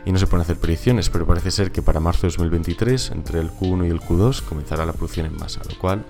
y, 0.05 0.11
no 0.11 0.19
se 0.19 0.27
pueden 0.27 0.43
hacer 0.43 0.57
predicciones, 0.57 1.09
pero 1.09 1.25
parece 1.25 1.49
ser 1.49 1.71
que 1.71 1.81
para 1.81 1.99
marzo 1.99 2.27
de 2.27 2.31
2023, 2.31 3.11
entre 3.11 3.39
el 3.39 3.51
Q1 3.51 3.87
y 3.87 3.89
el 3.89 4.01
Q2, 4.01 4.43
comenzará 4.43 4.85
la 4.85 4.93
producción 4.93 5.25
en 5.25 5.35
masa, 5.35 5.61
lo 5.67 5.77
cual, 5.79 6.05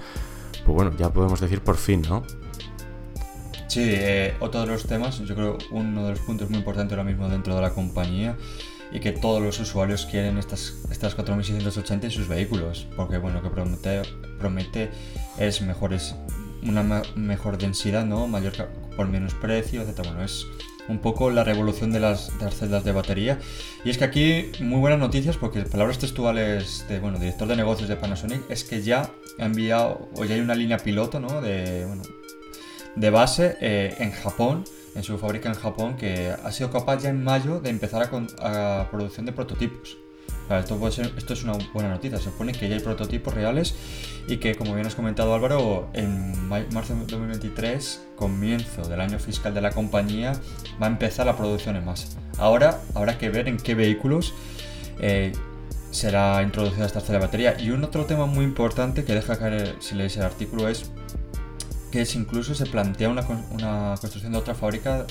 pues 0.70 0.86
bueno, 0.86 0.98
ya 1.00 1.12
podemos 1.12 1.42
decir 1.42 1.62
por 1.62 1.78
fin, 1.78 2.04
¿no? 2.08 2.24
Sí, 3.68 3.82
eh, 3.86 4.36
otro 4.40 4.62
de 4.62 4.68
los 4.68 4.86
temas, 4.86 5.18
yo 5.18 5.34
creo 5.34 5.58
uno 5.72 6.04
de 6.04 6.12
los 6.12 6.20
puntos 6.20 6.48
muy 6.48 6.60
importantes 6.60 6.96
ahora 6.96 7.10
mismo 7.10 7.28
dentro 7.28 7.56
de 7.56 7.62
la 7.62 7.72
compañía 7.72 8.38
y 8.92 9.00
que 9.00 9.12
todos 9.12 9.42
los 9.42 9.60
usuarios 9.60 10.06
quieren 10.06 10.38
estas, 10.38 10.76
estas 10.92 11.16
4680 11.16 12.06
en 12.06 12.12
sus 12.12 12.28
vehículos, 12.28 12.88
porque 12.96 13.18
bueno, 13.18 13.42
que 13.42 13.50
promete, 13.50 14.04
promete 14.38 14.92
es 15.40 15.60
mejores, 15.64 16.14
una 16.62 16.84
mejor 17.16 17.58
densidad, 17.58 18.06
¿no? 18.06 18.28
Mayor 18.28 18.54
por 18.96 19.08
menos 19.08 19.34
precio, 19.34 19.82
etc. 19.82 20.02
Bueno, 20.04 20.24
es 20.24 20.46
un 20.90 21.00
poco 21.00 21.30
la 21.30 21.44
revolución 21.44 21.92
de 21.92 22.00
las, 22.00 22.38
de 22.40 22.52
celdas 22.52 22.84
de 22.84 22.92
batería. 22.92 23.40
Y 23.86 23.92
es 23.92 23.98
que 23.98 24.04
aquí 24.04 24.52
muy 24.60 24.80
buenas 24.80 25.00
noticias 25.00 25.38
porque 25.38 25.62
palabras 25.62 26.00
textuales 26.00 26.86
de, 26.90 27.00
bueno, 27.00 27.20
director 27.20 27.48
de 27.48 27.56
negocios 27.56 27.88
de 27.88 27.96
Panasonic 27.96 28.42
es 28.50 28.64
que 28.64 28.82
ya 28.82 29.12
ha 29.38 29.46
enviado, 29.46 30.10
o 30.16 30.26
ya 30.26 30.36
hay 30.36 30.42
una 30.42 30.56
línea 30.56 30.78
piloto, 30.78 31.20
¿no? 31.20 31.42
De, 31.42 31.86
bueno, 31.86 32.02
de 32.96 33.10
base 33.10 33.58
eh, 33.62 33.96
en 34.00 34.12
Japón, 34.12 34.66
en 34.96 35.04
su 35.04 35.18
fábrica 35.18 35.48
en 35.50 35.56
Japón, 35.56 35.96
que 35.96 36.32
ha 36.32 36.52
sido 36.52 36.72
capaz 36.72 37.04
ya 37.04 37.10
en 37.10 37.24
mayo 37.24 37.60
de 37.60 37.70
empezar 37.70 38.10
a, 38.42 38.88
producción 38.92 39.26
de 39.26 39.32
prototipos. 39.32 39.98
esto, 40.50 40.88
esto 40.88 41.34
es 41.34 41.44
una 41.44 41.54
buena 41.74 41.90
noticia, 41.90 42.18
se 42.18 42.26
supone 42.26 42.52
que 42.52 42.68
ya 42.68 42.76
hay 42.76 42.82
prototipos 42.82 43.34
reales 43.34 43.76
y 44.30 44.38
que, 44.38 44.56
como 44.56 44.76
bien 44.76 44.86
has 44.86 44.94
comentado 44.94 45.34
Álvaro, 45.34 45.90
en 45.94 46.48
marzo 46.48 46.94
de 46.94 47.00
2023, 47.02 48.10
comienzo 48.16 48.88
del 48.88 49.02
año 49.02 49.18
fiscal 49.18 49.56
de 49.56 49.62
la 49.62 49.72
compañía, 49.72 50.34
va 50.82 50.86
a 50.86 50.90
empezar 50.90 51.26
la 51.26 51.36
producción 51.36 51.76
en 51.76 51.86
masa. 51.86 52.08
Ahora 52.38 52.80
habrá 52.94 53.18
que 53.18 53.30
ver 53.30 53.48
en 53.48 53.58
qué 53.58 53.74
vehículos 53.74 54.34
eh, 55.00 55.32
será 55.90 56.44
introducida 56.44 56.86
esta 56.86 57.00
tercera 57.00 57.20
batería. 57.20 57.60
Y 57.60 57.72
un 57.72 57.84
otro 57.84 58.06
tema 58.06 58.28
muy 58.28 58.46
importante 58.46 59.04
que 59.04 59.16
deja 59.16 59.38
caer 59.38 59.76
si 59.80 59.96
leéis 59.96 60.16
el 60.18 60.24
artículo 60.24 60.70
es 60.70 60.92
que 61.92 62.08
incluso 62.14 62.54
se 62.54 62.68
plantea 62.68 63.10
una, 63.10 63.26
una 63.50 63.96
construcción 64.00 64.34
de 64.34 64.38
otra 64.38 64.54
fábrica 64.54 65.08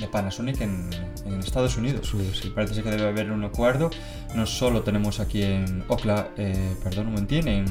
de 0.00 0.06
Panasonic 0.06 0.60
en, 0.60 0.88
en 1.26 1.40
Estados 1.40 1.76
Unidos. 1.76 2.14
Parece 2.54 2.80
que 2.80 2.90
debe 2.90 3.08
haber 3.08 3.32
un 3.32 3.42
acuerdo. 3.44 3.90
No 4.36 4.46
solo 4.46 4.82
tenemos 4.82 5.18
aquí 5.18 5.42
en 5.42 5.84
Oklahoma, 5.88 6.28
eh, 6.36 6.76
perdón 6.84 7.08
un 7.08 7.14
momentín, 7.14 7.48
en, 7.48 7.64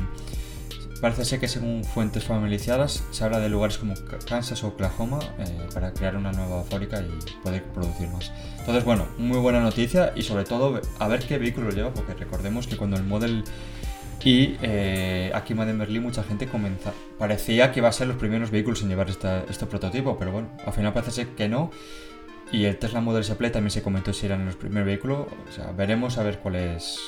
parece 1.02 1.26
ser 1.26 1.40
que 1.40 1.48
según 1.48 1.84
fuentes 1.84 2.24
familiarizadas 2.24 3.04
se 3.12 3.24
habla 3.24 3.40
de 3.40 3.50
lugares 3.50 3.78
como 3.78 3.96
Kansas 4.28 4.64
o 4.64 4.68
Oklahoma 4.68 5.20
eh, 5.40 5.68
para 5.74 5.92
crear 5.92 6.16
una 6.16 6.32
nueva 6.32 6.64
fábrica 6.64 7.02
y 7.02 7.42
poder 7.44 7.64
producir 7.64 8.08
más. 8.10 8.32
Entonces, 8.60 8.86
bueno, 8.86 9.08
muy 9.18 9.40
buena 9.40 9.60
noticia 9.60 10.14
y 10.16 10.22
sobre 10.22 10.44
todo 10.44 10.80
a 11.00 11.08
ver 11.08 11.26
qué 11.26 11.38
vehículo 11.38 11.72
lleva, 11.72 11.92
porque 11.94 12.14
recordemos 12.14 12.68
que 12.68 12.78
cuando 12.78 12.98
el 12.98 13.04
Model 13.04 13.44
y 14.24 14.56
eh, 14.62 15.32
aquí 15.34 15.54
en 15.54 15.80
Berlín 15.80 16.04
mucha 16.04 16.24
gente 16.24 16.48
comenzó, 16.48 16.94
parecía 17.18 17.72
que 17.72 17.80
iba 17.80 17.90
a 17.90 17.92
ser 17.92 18.08
los 18.08 18.18
primeros 18.18 18.52
vehículos 18.52 18.84
en 18.84 18.90
llevar 18.90 19.10
este 19.10 19.66
prototipo, 19.66 20.18
pero 20.18 20.32
bueno, 20.32 20.50
al 20.66 20.74
final 20.74 20.94
parece 20.94 21.12
ser 21.12 21.28
que 21.30 21.50
no. 21.50 21.72
Y 22.52 22.66
el 22.66 22.78
Tesla 22.78 23.00
Model 23.00 23.22
S 23.22 23.34
Play 23.36 23.50
también 23.50 23.72
se 23.72 23.82
comentó 23.82 24.14
si 24.14 24.26
eran 24.26 24.46
los 24.46 24.58
primeros 24.58 24.86
vehículos. 24.86 25.28
O 25.50 25.52
sea, 25.52 25.72
veremos 25.72 26.18
a 26.18 26.24
ver 26.24 26.40
cuál 26.40 26.56
es. 26.58 27.00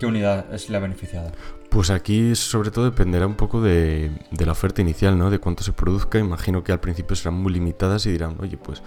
¿Qué 0.00 0.06
unidad 0.06 0.52
es 0.52 0.68
la 0.70 0.80
beneficiada? 0.80 1.32
Pues 1.74 1.90
aquí 1.90 2.36
sobre 2.36 2.70
todo 2.70 2.84
dependerá 2.84 3.26
un 3.26 3.34
poco 3.34 3.60
de, 3.60 4.12
de, 4.30 4.46
la 4.46 4.52
oferta 4.52 4.80
inicial, 4.80 5.18
¿no? 5.18 5.28
De 5.28 5.40
cuánto 5.40 5.64
se 5.64 5.72
produzca. 5.72 6.18
Imagino 6.20 6.62
que 6.62 6.70
al 6.70 6.80
principio 6.80 7.16
serán 7.16 7.34
muy 7.34 7.52
limitadas 7.52 8.06
y 8.06 8.12
dirán, 8.12 8.36
oye, 8.40 8.56
pues 8.56 8.80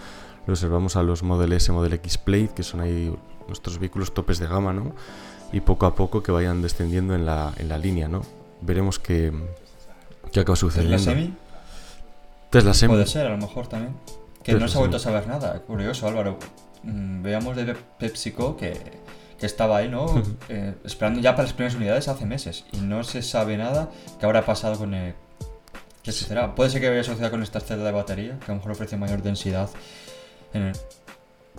reservamos 0.47 0.95
a 0.95 1.03
los 1.03 1.21
Model 1.21 1.51
S, 1.51 1.69
Model 1.71 1.93
X 1.93 2.17
Plate, 2.17 2.51
que 2.55 2.63
son 2.63 2.79
ahí 2.79 3.13
nuestros 3.47 3.77
vehículos 3.77 4.13
topes 4.13 4.39
de 4.39 4.47
gama, 4.47 4.71
¿no? 4.71 4.93
y 5.51 5.61
poco 5.61 5.85
a 5.85 5.95
poco 5.95 6.23
que 6.23 6.31
vayan 6.31 6.61
descendiendo 6.61 7.15
en 7.15 7.25
la, 7.25 7.53
en 7.57 7.69
la 7.69 7.77
línea, 7.77 8.07
¿no? 8.07 8.21
Veremos 8.61 8.99
qué, 8.99 9.31
qué 10.31 10.41
acaba 10.41 10.55
sucediendo. 10.55 10.97
¿Tesla 10.97 11.13
Semi? 11.13 11.33
Tesla 12.49 12.73
Semi. 12.73 12.93
Puede 12.93 13.07
ser, 13.07 13.27
a 13.27 13.29
lo 13.29 13.37
mejor 13.37 13.67
también. 13.67 13.95
Que 14.43 14.53
no 14.53 14.67
se 14.67 14.77
ha 14.77 14.79
vuelto 14.79 14.97
a 14.97 14.99
saber 14.99 15.27
nada. 15.27 15.59
Curioso, 15.59 16.07
Álvaro. 16.07 16.37
Mm, 16.83 17.21
veamos 17.21 17.55
de 17.55 17.75
PepsiCo 17.99 18.57
que, 18.57 18.73
que 19.39 19.45
estaba 19.45 19.77
ahí, 19.77 19.89
¿no? 19.89 20.07
Eh, 20.49 20.75
esperando 20.85 21.19
ya 21.19 21.31
para 21.31 21.43
las 21.43 21.53
primeras 21.53 21.75
unidades 21.75 22.07
hace 22.07 22.25
meses. 22.25 22.65
Y 22.71 22.77
no 22.77 23.03
se 23.03 23.21
sabe 23.21 23.57
nada 23.57 23.89
qué 24.19 24.25
habrá 24.25 24.45
pasado 24.45 24.77
con 24.77 24.93
el... 24.93 25.13
¿Qué 26.03 26.11
será? 26.13 26.55
Puede 26.55 26.69
ser 26.69 26.79
que 26.79 26.87
vaya 26.87 27.01
asociado 27.01 27.31
con 27.31 27.43
esta 27.43 27.59
celda 27.59 27.83
de 27.83 27.91
batería, 27.91 28.39
que 28.39 28.45
a 28.45 28.49
lo 28.49 28.55
mejor 28.55 28.71
ofrece 28.71 28.95
mayor 28.95 29.21
densidad 29.21 29.69
en 30.53 30.63
el... 30.63 30.75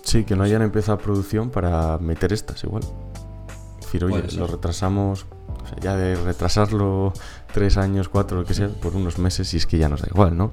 Sí, 0.02 0.24
que 0.24 0.36
no 0.36 0.44
hayan 0.44 0.62
empezado 0.62 0.96
producción 0.96 1.50
para 1.50 1.98
meter 1.98 2.32
estas 2.32 2.64
igual 2.64 2.82
decir, 3.88 4.04
oye, 4.04 4.22
lo 4.36 4.46
retrasamos, 4.46 5.26
o 5.64 5.66
sea, 5.66 5.78
ya 5.80 5.96
de 5.96 6.14
retrasarlo 6.16 7.12
tres 7.52 7.76
años, 7.76 8.08
cuatro, 8.08 8.40
lo 8.40 8.44
que 8.44 8.54
sea, 8.54 8.68
por 8.68 8.94
unos 8.94 9.18
meses, 9.18 9.52
y 9.54 9.56
es 9.56 9.66
que 9.66 9.78
ya 9.78 9.88
nos 9.88 10.02
da 10.02 10.08
igual, 10.10 10.36
¿no? 10.36 10.52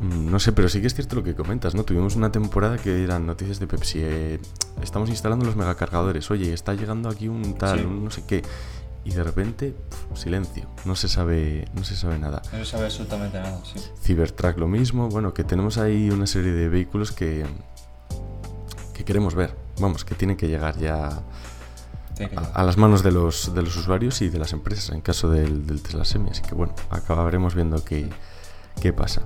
Mm, 0.00 0.30
no 0.30 0.38
sé, 0.38 0.52
pero 0.52 0.68
sí 0.68 0.80
que 0.80 0.86
es 0.86 0.94
cierto 0.94 1.16
lo 1.16 1.22
que 1.22 1.34
comentas, 1.34 1.74
¿no? 1.74 1.84
Tuvimos 1.84 2.16
una 2.16 2.32
temporada 2.32 2.78
que 2.78 3.04
eran 3.04 3.26
noticias 3.26 3.60
de 3.60 3.66
Pepsi. 3.66 4.00
Eh, 4.02 4.40
estamos 4.82 5.10
instalando 5.10 5.44
los 5.44 5.56
megacargadores. 5.56 6.30
Oye, 6.30 6.52
está 6.52 6.74
llegando 6.74 7.08
aquí 7.08 7.28
un 7.28 7.54
tal, 7.54 7.86
un 7.86 8.04
no 8.04 8.10
sé 8.10 8.24
qué. 8.26 8.42
Y 9.04 9.12
de 9.12 9.22
repente, 9.22 9.74
silencio. 10.14 10.68
No 10.84 10.94
se 10.94 11.08
sabe, 11.08 11.66
no 11.74 11.84
se 11.84 11.96
sabe 11.96 12.18
nada. 12.18 12.42
No 12.52 12.58
se 12.58 12.72
sabe 12.72 12.84
absolutamente 12.84 13.38
nada, 13.38 13.58
sí. 13.64 13.80
Cybertruck 14.02 14.58
lo 14.58 14.68
mismo. 14.68 15.08
Bueno, 15.08 15.32
que 15.32 15.44
tenemos 15.44 15.78
ahí 15.78 16.10
una 16.10 16.26
serie 16.26 16.52
de 16.52 16.68
vehículos 16.68 17.12
que 17.12 17.46
que 19.00 19.04
queremos 19.06 19.34
ver. 19.34 19.56
Vamos, 19.80 20.04
que 20.04 20.14
tienen 20.14 20.36
que 20.36 20.46
llegar 20.46 20.76
ya 20.76 21.22
a, 22.52 22.62
las 22.64 22.76
manos 22.76 23.02
de 23.02 23.12
los, 23.12 23.54
de 23.54 23.62
los 23.62 23.74
usuarios 23.74 24.20
y 24.20 24.28
de 24.28 24.38
las 24.38 24.52
empresas 24.52 24.90
en 24.90 25.00
caso 25.00 25.30
del, 25.30 25.66
del 25.66 25.80
Tesla 25.82 26.04
Semi. 26.04 26.28
Así 26.28 26.42
que 26.42 26.54
bueno, 26.54 26.74
acabaremos 26.90 27.54
viendo 27.54 27.82
qué, 27.82 28.10
qué 28.82 28.92
pasa. 28.92 29.22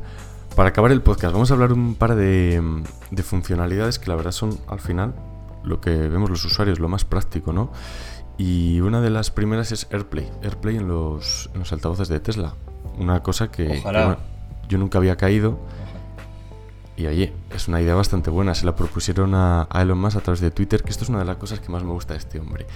Para 0.57 0.69
acabar 0.69 0.93
el 0.93 1.03
podcast, 1.03 1.33
vamos 1.33 1.51
a 1.51 1.55
hablar 1.55 1.73
un 1.73 1.97
par 1.97 2.14
de, 2.14 2.62
de, 3.11 3.23
funcionalidades 3.25 3.99
que 3.99 4.09
la 4.09 4.14
verdad 4.14 4.31
son 4.31 4.57
al 4.69 4.79
final 4.79 5.14
lo 5.64 5.81
que 5.81 5.90
vemos 5.90 6.31
los 6.31 6.45
usuarios, 6.45 6.79
lo 6.79 6.88
más 6.88 7.05
práctico, 7.05 7.53
¿no? 7.53 7.73
Y 8.38 8.81
una 8.81 9.01
de 9.01 9.11
las 9.11 9.31
primeras 9.31 9.73
es 9.73 9.88
AirPlay, 9.90 10.31
AirPlay 10.43 10.77
en 10.77 10.88
los, 10.88 11.51
en 11.55 11.61
los 11.61 11.73
altavoces 11.73 12.09
de 12.09 12.21
Tesla. 12.21 12.55
Una 12.99 13.23
cosa 13.23 13.51
que, 13.51 13.83
yo 14.69 14.79
nunca 14.79 14.99
había 14.99 15.17
caído. 15.17 15.59
Y 16.97 17.07
oye, 17.07 17.33
es 17.53 17.67
una 17.67 17.81
idea 17.81 17.95
bastante 17.95 18.31
buena. 18.31 18.55
Se 18.55 18.64
la 18.64 18.77
propusieron 18.77 19.35
a, 19.35 19.69
Elon 19.75 19.99
Musk 19.99 20.19
a 20.19 20.21
través 20.21 20.40
de 20.40 20.51
Twitter, 20.51 20.83
que 20.83 20.90
esto 20.90 21.05
es 21.05 21.11
una 21.11 21.21
de 21.21 21.25
las 21.25 21.37
cosas 21.37 21.61
que 21.61 21.71
más 21.71 21.83
me 21.83 21.90
gusta 21.90 22.14
de 22.14 22.19
este 22.19 22.38
hombre. 22.38 22.67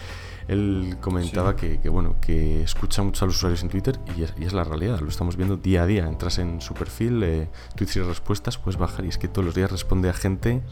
Él 0.49 0.97
comentaba 1.01 1.57
que, 1.57 1.79
bueno, 1.89 2.17
que 2.21 2.63
escucha 2.63 3.03
mucho 3.03 3.25
a 3.25 3.29
los 3.29 3.37
usuarios 3.37 3.63
en 3.63 3.69
Twitter 3.69 3.99
y 4.17 4.23
es, 4.23 4.53
la 4.53 4.65
realidad, 4.65 5.01
lo 5.01 5.09
estamos 5.09 5.37
viendo 5.37 5.57
día 5.57 5.83
a 5.83 5.87
día. 5.87 6.07
Entras 6.07 6.39
en 6.39 6.61
su 6.61 6.75
perfil, 6.75 7.23
eh, 7.23 7.49
tweets 7.77 7.97
y 7.97 8.01
respuestas, 8.01 8.59
puedes 8.59 8.79
bajar 8.79 9.05
y 9.05 9.09
es 9.09 9.19
que 9.19 9.29
todos 9.29 9.45
los 9.45 9.55
días 9.55 9.71
responde 9.71 10.09
a 10.09 10.15
gente 10.15 10.63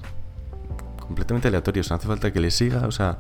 completamente 0.99 1.49
aleatoria. 1.49 1.83
O 1.83 1.85
sea, 1.85 1.97
no 1.97 1.99
hace 1.99 2.09
falta 2.09 2.33
que 2.33 2.41
le 2.41 2.51
siga, 2.51 2.87
o 2.87 2.91
sea, 2.91 3.19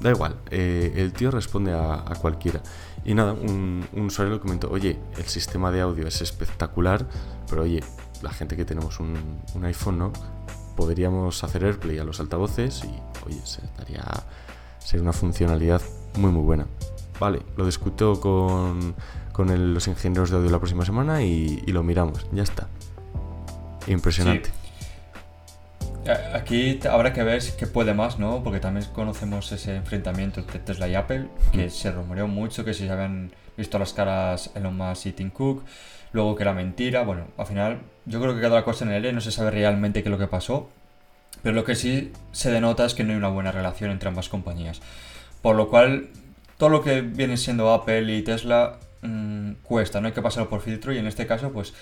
da 0.00 0.10
igual. 0.10 0.36
Eh, 0.50 0.92
el 0.96 1.12
tío 1.12 1.30
responde 1.30 1.72
a, 1.72 2.04
cualquiera. 2.20 2.60
Y 3.04 3.14
nada, 3.14 3.32
un, 3.32 3.86
un 3.92 4.06
usuario 4.06 4.34
le 4.34 4.40
comentó, 4.40 4.70
oye, 4.70 4.98
el 5.16 5.24
sistema 5.24 5.70
de 5.70 5.80
audio 5.82 6.06
es 6.08 6.20
espectacular, 6.20 7.06
pero 7.48 7.62
oye, 7.62 7.80
la 8.24 8.32
gente 8.32 8.56
que 8.56 8.64
tenemos 8.64 8.98
un, 8.98 9.14
iPhone, 9.62 9.98
¿no? 9.98 10.12
Podríamos 10.74 11.44
hacer 11.44 11.64
AirPlay 11.64 11.98
a 11.98 12.04
los 12.04 12.18
altavoces 12.18 12.82
y, 12.84 12.88
oye, 13.26 13.40
sería, 13.44 14.02
sería 14.84 15.02
una 15.02 15.12
funcionalidad 15.12 15.82
muy, 16.16 16.30
muy 16.30 16.42
buena. 16.42 16.66
Vale, 17.18 17.40
lo 17.56 17.66
discuto 17.66 18.20
con, 18.20 18.94
con 19.32 19.74
los 19.74 19.88
ingenieros 19.88 20.30
de 20.30 20.36
audio 20.36 20.50
la 20.50 20.58
próxima 20.58 20.84
semana 20.84 21.22
y, 21.22 21.60
lo 21.66 21.82
miramos. 21.82 22.26
Ya 22.32 22.42
está. 22.42 22.68
Impresionante. 23.86 24.50
Aquí 26.34 26.78
habrá 26.90 27.14
que 27.14 27.22
ver 27.22 27.42
qué 27.58 27.66
puede 27.66 27.94
más, 27.94 28.18
¿no? 28.18 28.42
Porque 28.42 28.60
también 28.60 28.86
conocemos 28.92 29.50
ese 29.52 29.76
enfrentamiento 29.76 30.40
entre 30.40 30.58
Tesla 30.58 30.86
y 30.86 30.94
Apple, 30.94 31.28
que 31.50 31.66
mm. 31.66 31.70
se 31.70 31.92
rumoreó 31.92 32.28
mucho, 32.28 32.64
que 32.64 32.74
si 32.74 32.86
se 32.86 32.92
habían 32.92 33.32
visto 33.56 33.78
las 33.78 33.94
caras 33.94 34.50
Elon 34.54 34.76
Musk 34.76 35.06
y 35.06 35.12
Tim 35.12 35.30
Cook, 35.30 35.64
luego 36.12 36.36
que 36.36 36.42
era 36.42 36.52
mentira. 36.52 37.04
Bueno, 37.04 37.28
al 37.38 37.46
final 37.46 37.80
yo 38.04 38.20
creo 38.20 38.34
que 38.34 38.40
queda 38.40 38.50
la 38.56 38.64
cosa 38.64 38.84
en 38.84 38.90
el 38.90 38.96
aire, 38.96 39.12
no 39.12 39.22
se 39.22 39.30
sabe 39.30 39.50
realmente 39.50 40.02
qué 40.02 40.08
es 40.08 40.12
lo 40.12 40.18
que 40.18 40.26
pasó, 40.26 40.68
pero 41.44 41.54
lo 41.54 41.64
que 41.64 41.76
sí 41.76 42.10
se 42.32 42.50
denota 42.50 42.86
es 42.86 42.94
que 42.94 43.04
no 43.04 43.12
hay 43.12 43.18
una 43.18 43.28
buena 43.28 43.52
relación 43.52 43.90
entre 43.90 44.08
ambas 44.08 44.30
compañías. 44.30 44.80
Por 45.42 45.56
lo 45.56 45.68
cual, 45.68 46.08
todo 46.56 46.70
lo 46.70 46.82
que 46.82 47.02
viene 47.02 47.36
siendo 47.36 47.72
Apple 47.72 48.16
y 48.16 48.22
Tesla 48.22 48.78
mm, 49.02 49.52
cuesta, 49.62 50.00
no 50.00 50.08
hay 50.08 50.14
que 50.14 50.22
pasarlo 50.22 50.48
por 50.48 50.62
filtro 50.62 50.94
y 50.94 50.98
en 50.98 51.06
este 51.06 51.26
caso, 51.26 51.52
pues 51.52 51.74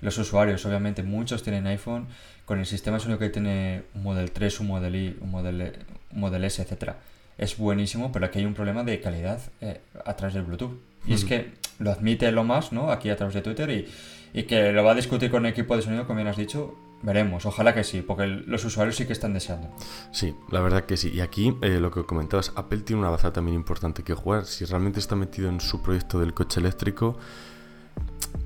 los 0.00 0.16
usuarios, 0.16 0.64
obviamente 0.64 1.02
muchos 1.02 1.42
tienen 1.42 1.66
iPhone, 1.66 2.08
con 2.46 2.58
el 2.58 2.66
sistema 2.66 2.96
es 2.96 3.04
único 3.04 3.20
que 3.20 3.28
tiene 3.28 3.82
un 3.94 4.04
Model 4.04 4.30
3, 4.30 4.60
un 4.60 4.66
Model 4.68 4.96
I, 4.96 5.18
un 5.20 5.30
Model, 5.30 5.60
e, 5.60 5.72
un 6.12 6.20
Model 6.20 6.42
S, 6.44 6.62
etc. 6.62 6.94
Es 7.36 7.58
buenísimo, 7.58 8.10
pero 8.10 8.24
aquí 8.24 8.38
hay 8.38 8.46
un 8.46 8.54
problema 8.54 8.84
de 8.84 9.00
calidad 9.00 9.38
eh, 9.60 9.82
a 10.02 10.16
través 10.16 10.34
del 10.34 10.44
Bluetooth. 10.44 10.80
Y 11.06 11.12
es 11.12 11.26
que 11.26 11.52
lo 11.78 11.92
admite 11.92 12.32
lo 12.32 12.44
más, 12.44 12.72
¿no? 12.72 12.90
Aquí 12.90 13.10
a 13.10 13.16
través 13.16 13.34
de 13.34 13.42
Twitter 13.42 13.70
y 13.70 13.86
y 14.32 14.44
que 14.44 14.72
lo 14.72 14.84
va 14.84 14.92
a 14.92 14.94
discutir 14.94 15.30
con 15.30 15.44
el 15.44 15.52
equipo 15.52 15.76
de 15.76 15.82
sonido, 15.82 16.06
como 16.06 16.18
bien 16.18 16.28
has 16.28 16.36
dicho, 16.36 16.74
veremos, 17.02 17.46
ojalá 17.46 17.74
que 17.74 17.84
sí, 17.84 18.02
porque 18.02 18.26
los 18.26 18.64
usuarios 18.64 18.96
sí 18.96 19.06
que 19.06 19.12
están 19.12 19.32
deseando. 19.34 19.68
Sí, 20.12 20.34
la 20.50 20.60
verdad 20.60 20.84
que 20.84 20.96
sí. 20.96 21.10
Y 21.10 21.20
aquí 21.20 21.56
eh, 21.62 21.80
lo 21.80 21.90
que 21.90 22.04
comentabas, 22.04 22.52
Apple 22.56 22.80
tiene 22.80 23.00
una 23.00 23.10
baza 23.10 23.32
también 23.32 23.56
importante 23.56 24.02
que 24.02 24.14
jugar. 24.14 24.44
Si 24.44 24.64
realmente 24.64 25.00
está 25.00 25.16
metido 25.16 25.48
en 25.48 25.60
su 25.60 25.82
proyecto 25.82 26.20
del 26.20 26.34
coche 26.34 26.60
eléctrico, 26.60 27.18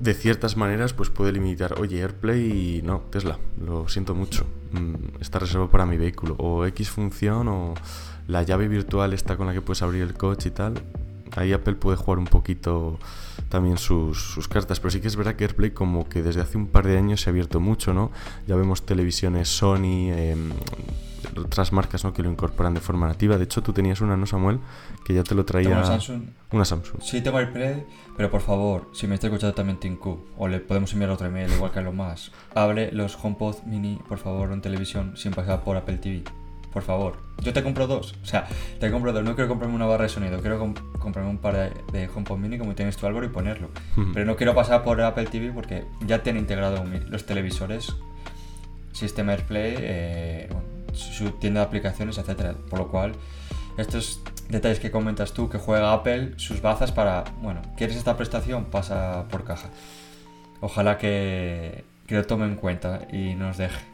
de 0.01 0.15
ciertas 0.15 0.57
maneras, 0.57 0.93
pues 0.93 1.11
puede 1.11 1.33
limitar, 1.33 1.81
oye, 1.81 2.01
AirPlay, 2.01 2.83
no, 2.83 3.01
Tesla, 3.11 3.39
lo 3.65 3.89
siento 3.89 4.15
mucho, 4.15 4.47
mm, 4.73 5.21
está 5.21 5.39
reservado 5.39 5.71
para 5.71 5.87
mi 5.87 5.97
vehículo, 5.97 6.35
o 6.39 6.67
X 6.67 6.91
función, 6.91 7.49
o 7.49 7.75
la 8.27 8.43
llave 8.43 8.69
virtual 8.69 9.13
está 9.13 9.37
con 9.37 9.47
la 9.47 9.53
que 9.53 9.61
puedes 9.61 9.83
abrir 9.83 10.03
el 10.03 10.15
coche 10.15 10.49
y 10.49 10.53
tal. 10.53 10.75
Ahí 11.37 11.53
Apple 11.53 11.75
puede 11.75 11.97
jugar 11.97 12.19
un 12.19 12.27
poquito 12.27 12.99
también 13.49 13.79
sus, 13.79 14.49
cartas, 14.49 14.81
pero 14.81 14.91
sí 14.91 15.01
que 15.01 15.09
es 15.09 15.17
verdad 15.17 15.35
que 15.35 15.45
AirPlay 15.45 15.71
como 15.71 16.09
que 16.09 16.23
desde 16.23 16.41
hace 16.41 16.59
un 16.59 16.67
par 16.67 16.87
de 16.87 16.97
años 16.97 17.21
se 17.21 17.31
ha 17.31 17.33
abierto 17.33 17.61
mucho, 17.61 17.93
¿no? 17.93 18.11
Ya 18.47 18.57
vemos 18.57 18.87
televisiones 18.87 19.49
Sony, 19.49 20.11
em, 20.11 20.51
otras 21.37 21.73
marcas 21.73 22.05
¿no? 22.05 22.13
que 22.13 22.23
lo 22.23 22.31
incorporan 22.31 22.75
de 22.75 22.81
forma 22.81 23.09
nativa. 23.09 23.39
De 23.39 23.45
hecho, 23.45 23.63
tú 23.63 23.73
tenías 23.73 24.01
una, 24.01 24.17
¿no, 24.17 24.27
Samuel? 24.27 24.61
Que 25.05 25.15
ya 25.15 25.23
te 25.23 25.35
lo 25.35 25.45
traía. 25.45 25.71
¿Una 25.71 25.85
Samsung? 25.85 26.23
Una 26.53 26.65
Samsung. 26.65 27.03
Sí, 27.03 27.21
tengo 27.21 27.39
AirPlay, 27.39 27.85
pero 28.17 28.31
por 28.31 28.41
favor, 28.41 28.91
si 28.93 29.07
me 29.07 29.15
está 29.15 29.27
escuchando 29.27 29.55
también 29.55 29.79
Tinku, 29.79 30.25
o 30.37 30.49
le 30.49 30.61
podemos 30.61 30.93
enviar 30.93 31.11
otro 31.11 31.27
email, 31.27 31.53
igual 31.53 31.73
que 31.73 31.79
a 31.81 31.83
lo 31.83 31.93
más, 31.93 32.31
hable 32.55 32.93
los 32.93 33.17
HomePod 33.23 33.65
mini, 33.65 33.99
por 34.09 34.19
favor, 34.19 34.53
en 34.53 34.61
televisión 34.61 35.17
sin 35.17 35.33
pasar 35.33 35.65
por 35.65 35.77
Apple 35.77 35.99
TV 35.99 36.25
por 36.75 36.83
favor. 36.83 37.15
Yo 37.41 37.53
te 37.53 37.63
compro 37.63 37.87
dos. 37.87 38.17
O 38.23 38.27
sea, 38.27 38.49
te 38.81 38.91
compro 38.91 39.13
dos. 39.13 39.23
No 39.25 39.37
quiero 39.37 39.49
comprarme 39.49 39.77
una 39.77 39.87
barra 39.87 40.03
de 40.03 40.09
sonido. 40.09 40.41
Quiero 40.41 40.59
comprarme 40.99 41.31
un 41.31 41.39
par 41.39 41.73
de, 41.93 42.09
HomePod 42.13 42.37
Mini 42.37 42.59
como 42.59 42.75
tienes 42.75 42.97
tú, 42.97 43.07
Álvaro, 43.07 43.25
y 43.25 43.29
ponerlo. 43.29 43.69
Pero 44.13 44.27
no 44.27 44.35
quiero 44.37 44.57
pasar 44.57 44.83
por 44.83 45.01
Apple 45.01 45.27
TV 45.27 45.53
porque 45.53 45.85
ya 46.05 46.23
tienen 46.25 46.43
integrado 46.43 46.85
los 47.09 47.25
televisores, 47.25 47.95
sistema 48.93 49.33
AirPlay, 49.33 49.77
eh, 49.79 50.49
su 50.93 51.31
tienda 51.31 51.61
de 51.61 51.67
aplicaciones, 51.67 52.19
etcétera. 52.19 52.55
Por 52.69 52.81
lo 52.81 52.89
cual, 52.89 53.13
estos 53.79 54.21
detalles 54.49 54.81
que 54.81 54.91
comentas 54.91 55.33
tú, 55.33 55.49
que 55.49 55.59
juega 55.59 55.93
Apple, 55.93 56.33
sus 56.39 56.61
bazas 56.61 56.91
para, 56.91 57.23
bueno, 57.41 57.63
¿quieres 57.77 57.95
esta 57.95 58.17
prestación? 58.17 58.65
Pasa 58.65 59.27
por 59.31 59.45
caja. 59.45 59.69
Ojalá 60.61 60.99
que, 60.99 61.85
que 62.09 62.17
lo 62.17 62.25
tome 62.25 62.47
en 62.47 62.57
cuenta 62.57 63.07
y 63.13 63.37
nos 63.37 63.59
deje. 63.59 63.94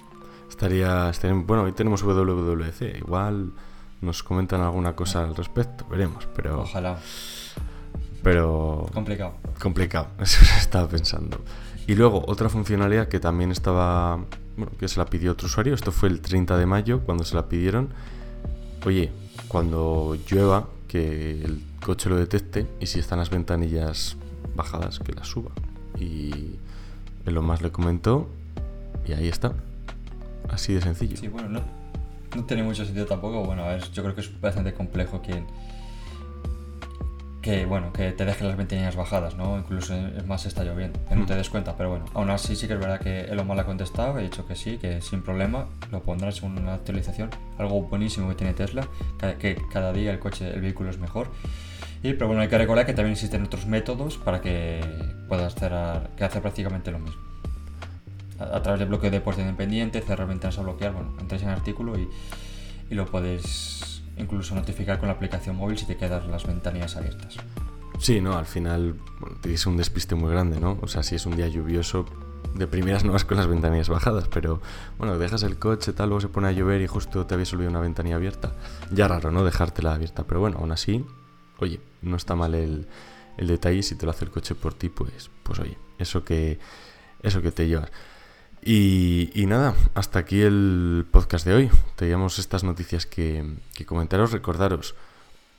Estaría, 0.50 1.10
Bueno, 1.46 1.62
hoy 1.62 1.72
tenemos 1.72 2.02
WWDC. 2.02 2.98
Igual 2.98 3.52
nos 4.02 4.22
comentan 4.22 4.60
alguna 4.60 4.94
cosa 4.94 5.24
al 5.24 5.34
respecto. 5.34 5.86
Veremos, 5.88 6.28
pero. 6.36 6.62
Ojalá. 6.62 6.98
Pero. 8.22 8.86
Complicado. 8.92 9.34
Complicado, 9.58 10.08
eso 10.20 10.42
estaba 10.58 10.88
pensando. 10.88 11.40
Y 11.86 11.94
luego, 11.94 12.22
otra 12.26 12.48
funcionalidad 12.48 13.08
que 13.08 13.20
también 13.20 13.52
estaba. 13.52 14.16
Bueno, 14.56 14.72
que 14.78 14.88
se 14.88 14.98
la 14.98 15.06
pidió 15.06 15.32
otro 15.32 15.46
usuario. 15.46 15.72
Esto 15.72 15.92
fue 15.92 16.08
el 16.08 16.20
30 16.20 16.58
de 16.58 16.66
mayo 16.66 17.00
cuando 17.00 17.24
se 17.24 17.36
la 17.36 17.48
pidieron. 17.48 17.88
Oye, 18.84 19.12
cuando 19.48 20.18
llueva, 20.28 20.66
que 20.88 21.42
el 21.42 21.62
coche 21.84 22.10
lo 22.10 22.16
detecte 22.16 22.66
y 22.80 22.86
si 22.86 22.98
están 22.98 23.20
las 23.20 23.30
ventanillas 23.30 24.16
bajadas, 24.56 24.98
que 24.98 25.12
las 25.12 25.28
suba. 25.28 25.52
Y 25.98 26.56
lo 27.24 27.42
más 27.42 27.62
le 27.62 27.70
comentó 27.70 28.28
y 29.06 29.12
ahí 29.12 29.28
está. 29.28 29.54
Así 30.50 30.74
de 30.74 30.80
sencillo. 30.80 31.16
Sí, 31.16 31.28
bueno, 31.28 31.48
no, 31.48 31.60
no 32.36 32.44
tiene 32.44 32.62
mucho 32.62 32.84
sentido 32.84 33.06
tampoco. 33.06 33.44
Bueno, 33.44 33.64
a 33.64 33.68
ver, 33.68 33.90
yo 33.92 34.02
creo 34.02 34.14
que 34.14 34.20
es 34.20 34.40
bastante 34.40 34.72
complejo 34.74 35.22
quien 35.22 35.46
que 37.42 37.64
bueno, 37.64 37.92
que 37.92 38.12
te 38.12 38.24
dejen 38.24 38.48
las 38.48 38.56
ventanillas 38.56 38.96
bajadas, 38.96 39.34
¿no? 39.36 39.56
Incluso 39.56 39.94
es 39.94 40.26
más 40.26 40.44
está 40.44 40.62
lloviendo, 40.62 41.00
que 41.08 41.16
no 41.16 41.24
te 41.24 41.34
mm. 41.34 41.36
des 41.36 41.48
cuenta, 41.48 41.76
pero 41.76 41.90
bueno, 41.90 42.04
aún 42.12 42.30
así 42.30 42.54
sí 42.54 42.66
que 42.66 42.74
es 42.74 42.78
verdad 42.78 43.00
que 43.00 43.22
Elon 43.22 43.46
Musk 43.46 43.60
ha 43.60 43.64
contestado, 43.64 44.18
ha 44.18 44.20
dicho 44.20 44.46
que 44.46 44.56
sí, 44.56 44.76
que 44.76 45.00
sin 45.00 45.22
problema 45.22 45.66
lo 45.90 46.02
pondrá 46.02 46.30
según 46.32 46.58
una 46.58 46.74
actualización, 46.74 47.30
algo 47.58 47.82
buenísimo 47.82 48.28
que 48.28 48.34
tiene 48.34 48.52
Tesla, 48.52 48.86
que 49.38 49.56
cada 49.72 49.92
día 49.92 50.10
el 50.10 50.18
coche, 50.18 50.52
el 50.52 50.60
vehículo 50.60 50.90
es 50.90 50.98
mejor. 50.98 51.28
Y 52.02 52.14
pero 52.14 52.28
bueno, 52.28 52.42
hay 52.42 52.48
que 52.48 52.58
recordar 52.58 52.86
que 52.86 52.94
también 52.94 53.12
existen 53.12 53.42
otros 53.42 53.66
métodos 53.66 54.18
para 54.18 54.40
que 54.40 54.80
puedas 55.28 55.54
hacer, 55.54 55.72
que 56.16 56.24
hace 56.24 56.40
prácticamente 56.40 56.90
lo 56.90 56.98
mismo 56.98 57.29
a, 58.40 58.62
través 58.62 58.80
de 58.80 58.86
bloqueo 58.86 59.10
de 59.10 59.20
puerta 59.20 59.42
independiente, 59.42 60.00
cerrar 60.00 60.26
ventanas 60.26 60.58
a 60.58 60.62
bloquear, 60.62 60.92
bueno, 60.92 61.12
entras 61.20 61.42
en 61.42 61.50
artículo 61.50 61.98
y, 61.98 62.08
y 62.90 62.94
lo 62.94 63.06
puedes 63.06 64.02
incluso 64.16 64.54
notificar 64.54 64.98
con 64.98 65.08
la 65.08 65.14
aplicación 65.14 65.56
móvil 65.56 65.78
si 65.78 65.86
te 65.86 65.96
quedan 65.96 66.30
las 66.30 66.46
ventanillas 66.46 66.96
abiertas. 66.96 67.36
Sí, 67.98 68.20
no, 68.20 68.36
al 68.36 68.46
final 68.46 68.96
bueno, 69.18 69.36
dice 69.42 69.68
un 69.68 69.76
despiste 69.76 70.14
muy 70.14 70.30
grande, 70.30 70.58
¿no? 70.58 70.78
O 70.80 70.88
sea, 70.88 71.02
si 71.02 71.16
es 71.16 71.26
un 71.26 71.36
día 71.36 71.48
lluvioso, 71.48 72.06
de 72.54 72.66
primeras 72.66 73.04
no 73.04 73.12
vas 73.12 73.24
con 73.24 73.36
las 73.36 73.46
ventanillas 73.46 73.88
bajadas, 73.88 74.28
pero 74.28 74.60
bueno, 74.98 75.18
dejas 75.18 75.42
el 75.42 75.58
coche, 75.58 75.92
tal, 75.92 76.08
luego 76.08 76.20
se 76.20 76.28
pone 76.28 76.48
a 76.48 76.52
llover 76.52 76.80
y 76.80 76.86
justo 76.86 77.26
te 77.26 77.34
habías 77.34 77.52
olvidado 77.52 77.70
una 77.70 77.80
ventanilla 77.80 78.16
abierta. 78.16 78.52
Ya 78.90 79.06
raro, 79.06 79.30
¿no? 79.30 79.44
Dejártela 79.44 79.94
abierta, 79.94 80.24
pero 80.24 80.40
bueno, 80.40 80.58
aún 80.58 80.72
así, 80.72 81.04
oye, 81.58 81.80
no 82.02 82.16
está 82.16 82.34
mal 82.34 82.54
el, 82.54 82.88
el 83.36 83.46
detalle, 83.46 83.82
si 83.82 83.94
te 83.94 84.06
lo 84.06 84.10
hace 84.12 84.24
el 84.24 84.30
coche 84.30 84.54
por 84.54 84.74
ti, 84.74 84.88
pues, 84.88 85.30
pues 85.42 85.58
oye, 85.58 85.78
eso 85.98 86.24
que, 86.24 86.58
eso 87.22 87.42
que 87.42 87.52
te 87.52 87.68
llevas. 87.68 87.90
Y, 88.62 89.44
nada, 89.46 89.74
hasta 89.94 90.18
aquí 90.18 90.42
el 90.42 91.06
podcast 91.10 91.46
de 91.46 91.54
hoy. 91.54 91.70
Teníamos 91.96 92.38
estas 92.38 92.62
noticias 92.62 93.06
que, 93.06 93.44
comentaros, 93.86 94.32
recordaros. 94.32 94.94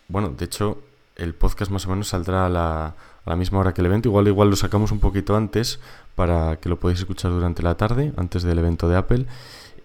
Bueno, 0.08 0.30
de 0.30 0.46
hecho, 0.46 0.84
el 1.16 1.34
podcast 1.34 1.72
más 1.72 1.88
o 1.88 1.90
menos 1.90 2.10
saldrá 2.10 2.46
a 2.46 2.50
la, 2.50 3.36
misma 3.36 3.60
hora 3.60 3.74
que 3.74 3.82
el 3.82 3.88
evento. 3.88 4.10
Igual, 4.10 4.28
igual 4.28 4.50
lo 4.52 4.56
sacamos 4.56 4.92
un 4.92 5.00
poquito 5.00 5.36
antes 5.36 5.80
para 6.14 6.58
que 6.58 6.70
lo 6.70 6.80
podáis 6.80 7.00
escuchar 7.00 7.32
durante 7.32 7.64
la 7.64 7.76
tarde, 7.76 8.14
antes 8.18 8.44
del 8.44 8.60
evento 8.60 8.88
de 8.88 8.98
Apple. 8.98 9.26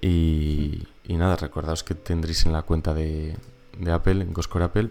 Y, 0.02 0.86
nada, 1.08 1.36
recordaos 1.36 1.82
que 1.82 1.94
tendréis 1.94 2.44
en 2.44 2.52
la 2.52 2.62
cuenta 2.62 2.92
de, 2.92 3.34
Apple, 3.90 4.22
en 4.22 4.34
Goscore 4.34 4.66
Apple, 4.66 4.90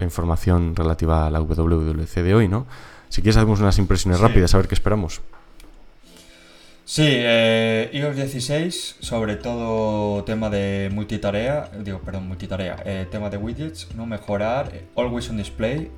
la 0.00 0.06
información 0.06 0.74
relativa 0.74 1.28
a 1.28 1.30
la 1.30 1.40
WWDC 1.40 2.14
de 2.14 2.34
hoy, 2.34 2.48
¿no? 2.48 2.66
Si 3.10 3.22
quieres, 3.22 3.36
hacemos 3.36 3.60
unas 3.60 3.78
impresiones 3.78 4.18
rápidas, 4.18 4.52
a 4.54 4.58
ver 4.58 4.66
qué 4.66 4.74
esperamos. 4.74 5.20
Sí, 6.86 7.06
eh, 7.06 7.88
iOS 7.94 8.14
16, 8.14 8.96
sobre 9.00 9.36
todo 9.36 10.22
tema 10.24 10.50
de 10.50 10.90
multitarea, 10.92 11.70
digo, 11.82 12.00
perdón, 12.00 12.28
multitarea, 12.28 12.76
eh, 12.84 13.06
tema 13.10 13.30
de 13.30 13.38
widgets, 13.38 13.94
no 13.94 14.04
mejorar, 14.04 14.70
eh, 14.74 14.84
always 14.94 15.30
on 15.30 15.38
display 15.38 15.90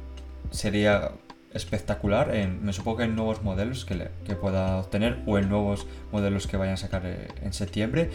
sería 0.53 1.11
espectacular, 1.53 2.33
me 2.63 2.73
supongo 2.73 2.99
que 2.99 3.05
en 3.05 3.17
nuevos 3.17 3.43
modelos 3.43 3.85
que, 3.85 3.97
pueda 4.37 4.79
obtener 4.79 5.19
o 5.27 5.39
en 5.39 5.49
nuevos 5.49 5.89
modelos 6.13 6.47
que 6.47 6.57
vayan 6.57 6.75
a 6.75 6.77
sacar 6.77 7.03
eh, 7.05 7.27
en 7.43 7.53
septiembre. 7.53 8.11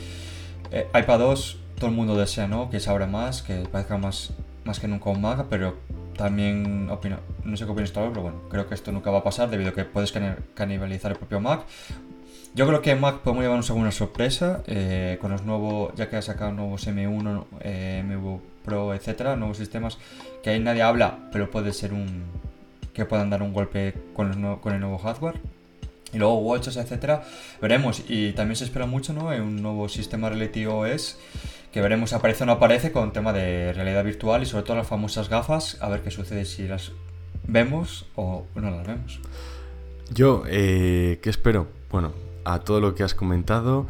iPad 0.98 1.20
2, 1.20 1.60
todo 1.76 1.90
el 1.90 1.96
mundo 1.96 2.16
desea, 2.16 2.48
¿no? 2.48 2.70
Que 2.70 2.80
se 2.80 2.90
abra 2.90 3.06
más, 3.06 3.42
que 3.42 3.66
parezca 3.70 3.98
más, 3.98 4.32
más 4.64 4.80
que 4.80 4.88
nunca 4.88 5.10
un 5.10 5.20
Mac, 5.20 5.48
pero 5.50 5.76
también 6.16 6.90
opino, 6.90 7.18
no 7.44 7.58
sé 7.58 7.66
qué 7.66 7.72
opinas 7.72 7.92
tú, 7.92 8.00
pero 8.00 8.22
bueno, 8.22 8.44
creo 8.50 8.70
que 8.70 8.76
esto 8.76 8.94
nunca 8.94 9.12
va 9.12 9.18
a 9.18 9.24
pasar 9.24 9.50
debido 9.50 9.72
a 9.72 9.74
que 9.74 9.84
puedes 9.84 10.14
canibalizar 10.56 11.12
el 11.12 11.18
propio 11.18 11.42
Mac 11.42 11.66
yo 12.54 12.68
creo 12.68 12.82
que 12.82 12.96
Mac 12.96 13.20
podemos 13.20 13.44
llevarnos 13.44 13.70
alguna 13.70 13.92
sorpresa 13.92 14.64
eh, 14.68 15.18
con 15.22 15.32
los 15.32 15.44
nuevos, 15.44 15.94
ya 15.96 16.10
que 16.10 16.18
ha 16.18 16.22
sacado 16.22 16.52
nuevos 16.52 16.88
M1, 16.88 17.46
eh, 17.62 18.04
M1 18.06 18.40
Pro, 18.66 18.94
etcétera, 18.94 19.36
nuevos 19.36 19.58
sistemas 19.58 19.98
que 20.44 20.52
ahí 20.52 20.60
nadie 20.60 20.82
habla, 20.82 21.30
pero 21.32 21.50
puede 21.50 21.74
ser 21.74 21.94
un 21.94 22.26
que 22.94 23.06
puedan 23.06 23.30
dar 23.30 23.42
un 23.42 23.54
golpe 23.54 23.94
con 24.14 24.32
el, 24.32 24.40
nuevo 24.80 24.98
hardware. 24.98 25.40
Y 26.14 26.18
luego 26.18 26.40
Watches, 26.40 26.76
etcétera, 26.76 27.24
veremos. 27.62 28.04
Y 28.10 28.34
también 28.34 28.58
se 28.58 28.66
espera 28.66 28.86
mucho, 28.86 29.14
¿no? 29.14 29.28
Un 29.28 29.62
nuevo 29.62 29.88
sistema 29.88 30.28
Reality 30.28 30.66
OS 30.66 31.18
que 31.72 31.82
veremos 31.82 32.12
aparece 32.12 32.44
o 32.44 32.46
no 32.46 32.52
aparece 32.54 32.92
con 32.92 33.14
tema 33.14 33.32
de 33.32 33.72
realidad 33.72 34.04
virtual 34.04 34.44
y 34.44 34.46
sobre 34.46 34.64
todo 34.64 34.76
las 34.76 34.88
famosas 34.88 35.30
gafas, 35.30 35.78
a 35.80 35.88
ver 35.88 36.02
qué 36.02 36.12
sucede 36.12 36.44
si 36.44 36.68
las 36.68 36.92
vemos 37.48 38.08
o 38.16 38.46
no 38.56 38.72
las 38.72 38.86
vemos. 38.86 39.22
Yo, 40.14 40.44
eh, 40.48 41.20
¿qué 41.22 41.30
espero? 41.30 41.68
Bueno, 41.90 42.12
a 42.46 42.60
todo 42.60 42.80
lo 42.80 42.96
que 42.96 43.04
has 43.04 43.16
comentado. 43.16 43.88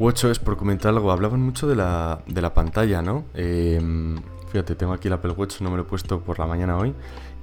es 0.00 0.38
por 0.38 0.56
comentar 0.56 0.92
algo, 0.92 1.10
hablaban 1.10 1.40
mucho 1.40 1.66
de 1.66 1.76
la, 1.76 2.22
de 2.26 2.40
la 2.40 2.54
pantalla, 2.54 3.02
¿no? 3.02 3.24
Em, 3.34 4.16
fíjate, 4.50 4.74
tengo 4.74 4.92
aquí 4.92 5.08
el 5.08 5.14
Apple 5.14 5.32
Watch, 5.32 5.60
no 5.60 5.70
me 5.70 5.76
lo 5.76 5.82
he 5.82 5.86
puesto 5.86 6.20
por 6.20 6.38
la 6.38 6.46
mañana 6.46 6.76
hoy. 6.76 6.94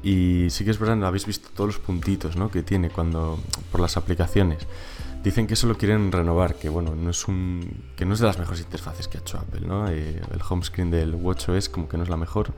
Y 0.06 0.52
sí 0.52 0.64
que 0.64 0.70
es 0.70 0.78
verdad, 0.78 1.04
habéis 1.04 1.26
visto 1.26 1.50
todos 1.52 1.68
los 1.68 1.80
puntitos 1.80 2.36
¿no? 2.36 2.52
que 2.52 2.62
tiene 2.62 2.92
cuando 2.92 3.40
por 3.72 3.82
las 3.82 3.98
aplicaciones. 3.98 4.68
Dicen 5.24 5.48
que 5.48 5.56
eso 5.56 5.66
lo 5.66 5.76
quieren 5.76 6.12
renovar, 6.12 6.54
que 6.54 6.70
bueno, 6.70 6.94
no 6.94 7.10
es 7.10 7.28
un 7.28 7.86
que 7.96 8.06
no 8.06 8.14
es 8.14 8.20
de 8.20 8.28
las 8.28 8.38
mejores 8.38 8.62
interfaces 8.62 9.08
que 9.08 9.18
ha 9.18 9.22
hecho 9.22 9.40
Apple, 9.40 9.62
¿no? 9.66 9.90
Eh, 9.90 10.22
el 10.32 10.40
home 10.48 10.64
screen 10.64 10.92
del 10.92 11.16
WatchOS 11.16 11.70
como 11.70 11.90
que 11.90 11.98
no 11.98 12.04
es 12.04 12.10
la 12.10 12.18
mejor. 12.18 12.54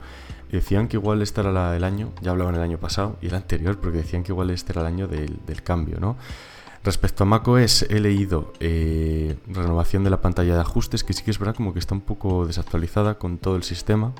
decían 0.52 0.88
que 0.88 0.98
igual 0.98 1.22
este 1.22 1.40
era 1.40 1.74
el 1.74 1.84
año, 1.84 2.12
ya 2.20 2.32
hablaban 2.32 2.54
el 2.54 2.60
año 2.60 2.76
pasado 2.76 3.16
y 3.22 3.28
el 3.28 3.34
anterior, 3.34 3.80
porque 3.80 3.96
decían 3.96 4.22
que 4.22 4.32
igual 4.32 4.50
este 4.50 4.72
era 4.72 4.82
el 4.82 4.86
año 4.86 5.08
del, 5.08 5.38
del 5.46 5.62
cambio, 5.62 5.98
¿no? 5.98 6.18
Respecto 6.88 7.24
a 7.24 7.26
macOS 7.26 7.82
he 7.82 8.00
leído 8.00 8.54
eh, 8.60 9.36
renovación 9.46 10.04
de 10.04 10.08
la 10.08 10.22
pantalla 10.22 10.54
de 10.54 10.60
ajustes, 10.62 11.04
que 11.04 11.12
sí 11.12 11.22
que 11.22 11.30
es 11.30 11.38
verdad 11.38 11.54
como 11.54 11.74
que 11.74 11.80
está 11.80 11.94
un 11.94 12.00
poco 12.00 12.46
desactualizada 12.46 13.18
con 13.18 13.36
todo 13.36 13.56
el 13.56 13.62
sistema. 13.62 14.14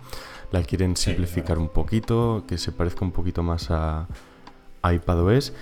La 0.53 0.63
quieren 0.63 0.95
simplificar 0.95 1.57
un 1.57 1.71
poquito, 1.71 2.45
que 2.47 2.59
se 2.59 2.71
parezca 2.71 3.07
un 3.07 3.13
poquito 3.13 3.43
más 3.43 3.71
a, 3.71 4.07
a 4.83 4.93
iPadOS. 4.93 5.55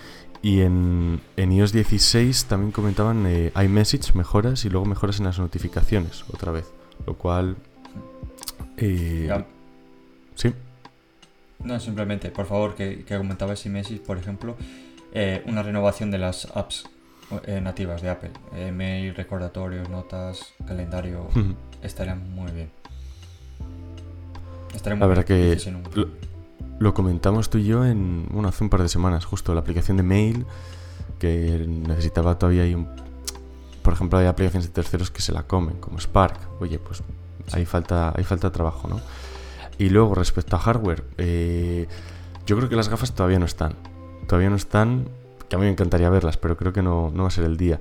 Y 0.43 0.63
en, 0.63 1.21
en 1.37 1.53
iOS 1.53 1.71
16 1.71 2.47
también 2.47 2.73
comentaban 2.73 3.25
eh, 3.29 3.53
iMessage, 3.55 4.17
mejoras 4.17 4.65
y 4.65 4.69
luego 4.69 4.85
mejoras 4.85 5.21
en 5.21 5.27
las 5.27 5.39
notificaciones, 5.39 6.25
otra 6.33 6.51
vez. 6.51 6.73
Lo 7.07 7.15
cual... 7.15 7.55
Eh, 8.79 9.31
sí. 10.35 10.53
No, 11.63 11.79
simplemente, 11.79 12.33
por 12.33 12.47
favor, 12.47 12.75
que, 12.75 13.05
que 13.05 13.17
comentabas 13.17 13.65
iMessage, 13.65 14.01
por 14.01 14.19
ejemplo, 14.19 14.57
eh, 15.13 15.45
una 15.47 15.63
renovación 15.63 16.11
de 16.11 16.19
las 16.19 16.47
apps 16.47 16.89
eh, 17.45 17.61
nativas 17.61 18.03
de 18.03 18.11
Apple. 18.11 18.31
Eh, 18.55 18.73
mail, 18.73 19.15
recordatorios, 19.15 19.89
notas, 19.89 20.55
calendario, 20.67 21.29
estarían 21.83 22.31
muy 22.35 22.51
bien. 22.53 22.71
Estarían 24.75 24.99
muy 24.99 25.05
La 25.05 25.07
verdad 25.07 25.25
que 25.25 25.59
lo, 26.79 26.95
comentamos 26.95 27.51
tú 27.51 27.59
y 27.59 27.65
yo 27.65 27.85
en, 27.85 28.27
bueno, 28.31 28.49
hace 28.49 28.63
un 28.63 28.71
par 28.71 28.83
de 28.83 28.89
semanas, 28.89 29.25
justo 29.25 29.55
la 29.55 29.61
aplicación 29.61 29.97
de 29.97 30.03
mail, 30.03 30.47
que 31.19 31.65
necesitaba 31.67 32.39
todavía 32.39 32.63
ahí 32.63 32.75
un... 32.75 32.89
Por 33.83 33.95
ejemplo, 33.95 34.19
hay 34.19 34.27
aplicaciones 34.27 34.69
de 34.69 34.75
terceros 34.75 35.11
que 35.11 35.23
se 35.23 35.33
la 35.33 35.45
comen, 35.45 35.77
como 35.77 35.99
Spark. 35.99 36.61
Oye, 36.61 36.79
pues 36.79 37.03
hay, 37.53 37.65
falta, 37.65 38.13
hay 38.17 38.25
falta 38.25 38.49
de 38.49 38.55
trabajo, 38.55 38.89
¿no? 38.89 39.01
Y 39.79 39.91
luego, 39.91 40.15
respecto 40.15 40.57
a 40.57 40.59
hardware, 40.59 41.05
yo 42.47 42.57
creo 42.57 42.69
que 42.69 42.77
las 42.77 42.89
gafas 42.89 43.15
todavía 43.15 43.39
no 43.39 43.47
están 43.47 43.75
todavía 44.27 44.51
no 44.51 44.57
están, 44.57 45.09
que 45.49 45.57
a 45.57 45.59
mí 45.59 45.65
me 45.65 45.71
encantaría 45.71 46.11
verlas, 46.11 46.37
pero 46.37 46.57
creo 46.57 46.73
que 46.73 46.83
no, 46.83 47.13
va 47.13 47.27
a 47.27 47.31
ser 47.31 47.45
el 47.45 47.57
día. 47.57 47.81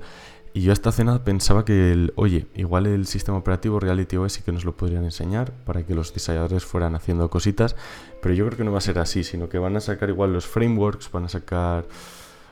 Y 0.52 0.62
yo 0.62 0.72
esta 0.72 0.90
cena 0.90 1.22
pensaba 1.22 1.64
que, 1.64 1.92
el, 1.92 2.12
oye, 2.16 2.46
igual 2.54 2.86
el 2.86 3.06
sistema 3.06 3.36
operativo 3.36 3.78
Reality 3.78 4.16
OS 4.16 4.32
sí 4.32 4.42
que 4.42 4.52
nos 4.52 4.64
lo 4.64 4.74
podrían 4.74 5.04
enseñar 5.04 5.52
para 5.52 5.84
que 5.84 5.94
los 5.94 6.14
diseñadores 6.14 6.64
fueran 6.64 6.94
haciendo 6.94 7.28
cositas, 7.28 7.76
pero 8.22 8.34
yo 8.34 8.46
creo 8.46 8.56
que 8.56 8.64
no 8.64 8.72
va 8.72 8.78
a 8.78 8.80
ser 8.80 8.98
así, 8.98 9.22
sino 9.22 9.50
que 9.50 9.58
van 9.58 9.76
a 9.76 9.80
sacar 9.80 10.08
igual 10.08 10.32
los 10.32 10.46
frameworks, 10.46 11.10
van 11.12 11.24
a 11.24 11.28
sacar 11.28 11.84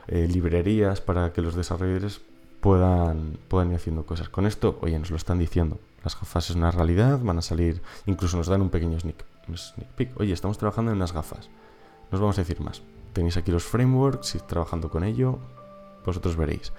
eh, 0.09 0.29
librerías 0.31 1.01
para 1.01 1.33
que 1.33 1.41
los 1.41 1.55
desarrolladores 1.55 2.21
puedan, 2.61 3.39
puedan 3.49 3.71
ir 3.71 3.77
haciendo 3.77 4.05
cosas. 4.05 4.29
Con 4.29 4.47
esto, 4.47 4.79
oye, 4.83 4.99
nos 4.99 5.11
lo 5.11 5.17
están 5.17 5.39
diciendo. 5.39 5.79
Las 6.03 6.15
gafas 6.15 6.51
es 6.51 6.57
una 6.57 6.71
realidad, 6.71 7.19
van 7.23 7.39
a 7.39 7.43
salir, 7.43 7.81
incluso 8.05 8.37
nos 8.37 8.49
dan 8.49 8.61
un 8.61 8.69
pequeño 8.69 9.01
sneak, 9.01 9.25
sneak 9.57 9.89
peek. 9.93 10.21
Oye, 10.21 10.35
estamos 10.35 10.59
trabajando 10.59 10.91
en 10.91 10.99
unas 10.99 11.15
gafas. 11.15 11.49
Nos 12.11 12.21
vamos 12.21 12.37
a 12.37 12.43
decir 12.43 12.61
más. 12.61 12.83
Tenéis 13.15 13.39
aquí 13.39 13.51
los 13.51 13.65
frameworks, 13.65 14.35
y 14.35 14.41
trabajando 14.41 14.91
con 14.91 15.05
ello, 15.05 15.39
vosotros 16.05 16.37
veréis. 16.37 16.73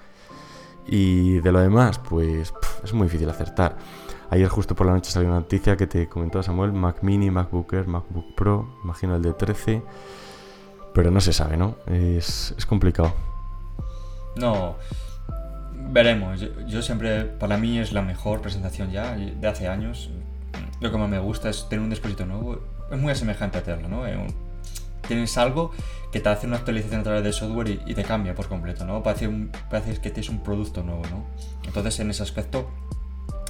Y 0.86 1.40
de 1.40 1.50
lo 1.50 1.60
demás, 1.60 1.98
pues 1.98 2.54
es 2.84 2.92
muy 2.92 3.08
difícil 3.08 3.28
acertar. 3.28 3.76
Ayer 4.30 4.48
justo 4.48 4.74
por 4.74 4.86
la 4.86 4.92
noche 4.92 5.10
salió 5.10 5.28
una 5.28 5.40
noticia 5.40 5.76
que 5.76 5.86
te 5.86 6.08
comentó 6.08 6.42
Samuel, 6.42 6.72
Mac 6.72 6.98
Mini, 7.02 7.30
MacBook 7.30 7.72
Air, 7.72 7.86
MacBook 7.86 8.34
Pro, 8.34 8.76
imagino 8.84 9.16
el 9.16 9.22
de 9.22 9.32
13, 9.32 9.82
pero 10.92 11.10
no 11.10 11.20
se 11.20 11.32
sabe, 11.32 11.56
¿no? 11.56 11.76
Es, 11.86 12.54
complicado. 12.68 13.12
No, 14.36 14.76
veremos. 15.90 16.44
Yo, 16.66 16.82
siempre, 16.82 17.24
para 17.24 17.56
mí 17.56 17.78
es 17.78 17.92
la 17.92 18.02
mejor 18.02 18.40
presentación 18.40 18.90
ya, 18.90 19.16
de 19.16 19.48
hace 19.48 19.68
años. 19.68 20.10
Lo 20.80 20.90
que 20.90 20.98
más 20.98 21.08
me 21.08 21.18
gusta 21.18 21.48
es 21.48 21.68
tener 21.68 21.82
un 21.82 21.90
dispositivo 21.90 22.28
nuevo. 22.28 22.60
Es 22.90 22.98
muy 22.98 23.14
semejante 23.14 23.58
a 23.58 23.62
Tesla, 23.62 23.88
¿no? 23.88 24.04
Tienes 25.06 25.36
algo 25.38 25.70
que 26.12 26.20
te 26.20 26.28
hace 26.28 26.46
una 26.46 26.56
actualización 26.56 27.00
a 27.00 27.04
través 27.04 27.24
del 27.24 27.32
software 27.32 27.80
y, 27.86 27.94
te 27.94 28.04
cambia 28.04 28.34
por 28.34 28.48
completo, 28.48 28.84
¿no? 28.84 29.02
Parece, 29.02 29.28
parece 29.70 30.00
que 30.00 30.10
tienes 30.10 30.28
un 30.28 30.42
producto 30.42 30.82
nuevo, 30.82 31.02
¿no? 31.10 31.26
Entonces, 31.64 31.98
en 32.00 32.10
ese 32.10 32.22
aspecto, 32.22 32.70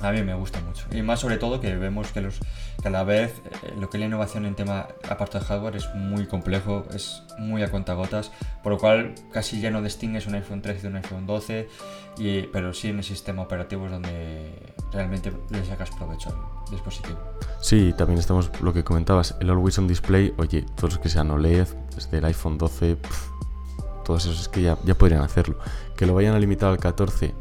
a 0.03 0.13
mí 0.13 0.23
me 0.23 0.35
gusta 0.35 0.61
mucho. 0.61 0.87
Y 0.93 1.03
más 1.03 1.21
sobre 1.21 1.39
todo 1.39 1.61
que 1.61 1.75
vemos 1.77 2.13
que, 2.13 2.21
los, 2.21 2.39
que 2.81 2.89
a 2.89 2.91
la 2.91 3.05
vez 3.05 3.41
eh, 3.63 3.75
lo 3.79 3.89
que 3.89 3.97
es 3.97 4.01
la 4.01 4.07
innovación 4.07 4.45
en 4.45 4.55
tema, 4.55 4.89
aparte 5.09 5.39
de 5.39 5.45
hardware, 5.45 5.77
es 5.77 5.89
muy 5.95 6.27
complejo, 6.27 6.85
es 6.93 7.23
muy 7.39 7.63
a 7.63 7.71
contagotas, 7.71 8.31
por 8.63 8.73
lo 8.73 8.79
cual 8.79 9.15
casi 9.33 9.61
ya 9.61 9.71
no 9.71 9.83
distingues 9.83 10.27
un 10.27 10.35
iPhone 10.35 10.63
13 10.63 10.83
de 10.83 10.89
un 10.89 10.97
iPhone 10.97 11.27
12, 11.27 11.69
y, 12.19 12.43
pero 12.43 12.73
sí 12.75 12.89
en 12.89 12.99
el 12.99 13.05
sistema 13.05 13.43
operativo 13.43 13.87
es 13.87 13.93
donde 13.93 14.75
realmente 14.93 15.33
le 15.51 15.65
sacas 15.65 15.91
provecho 15.91 16.31
al 16.31 16.71
dispositivo. 16.71 17.19
Sí, 17.61 17.95
también 17.97 18.19
estamos, 18.19 18.51
lo 18.61 18.73
que 18.73 18.85
comentabas, 18.85 19.37
el 19.41 19.51
Always 19.51 19.79
On 19.79 19.89
Display, 19.89 20.35
oye, 20.37 20.65
todos 20.77 20.95
los 20.95 20.99
que 20.99 21.09
sean 21.09 21.31
OLED, 21.31 21.69
desde 21.95 22.19
el 22.19 22.25
iPhone 22.27 22.59
12, 22.59 22.99
todos 24.05 24.25
esos 24.25 24.43
es 24.43 24.49
que 24.49 24.63
ya, 24.63 24.79
ya 24.85 24.95
podrían 24.95 25.23
hacerlo. 25.23 25.59
Que 25.97 26.07
lo 26.07 26.15
vayan 26.15 26.35
a 26.35 26.39
limitar 26.39 26.71
al 26.71 26.79
14, 26.79 27.35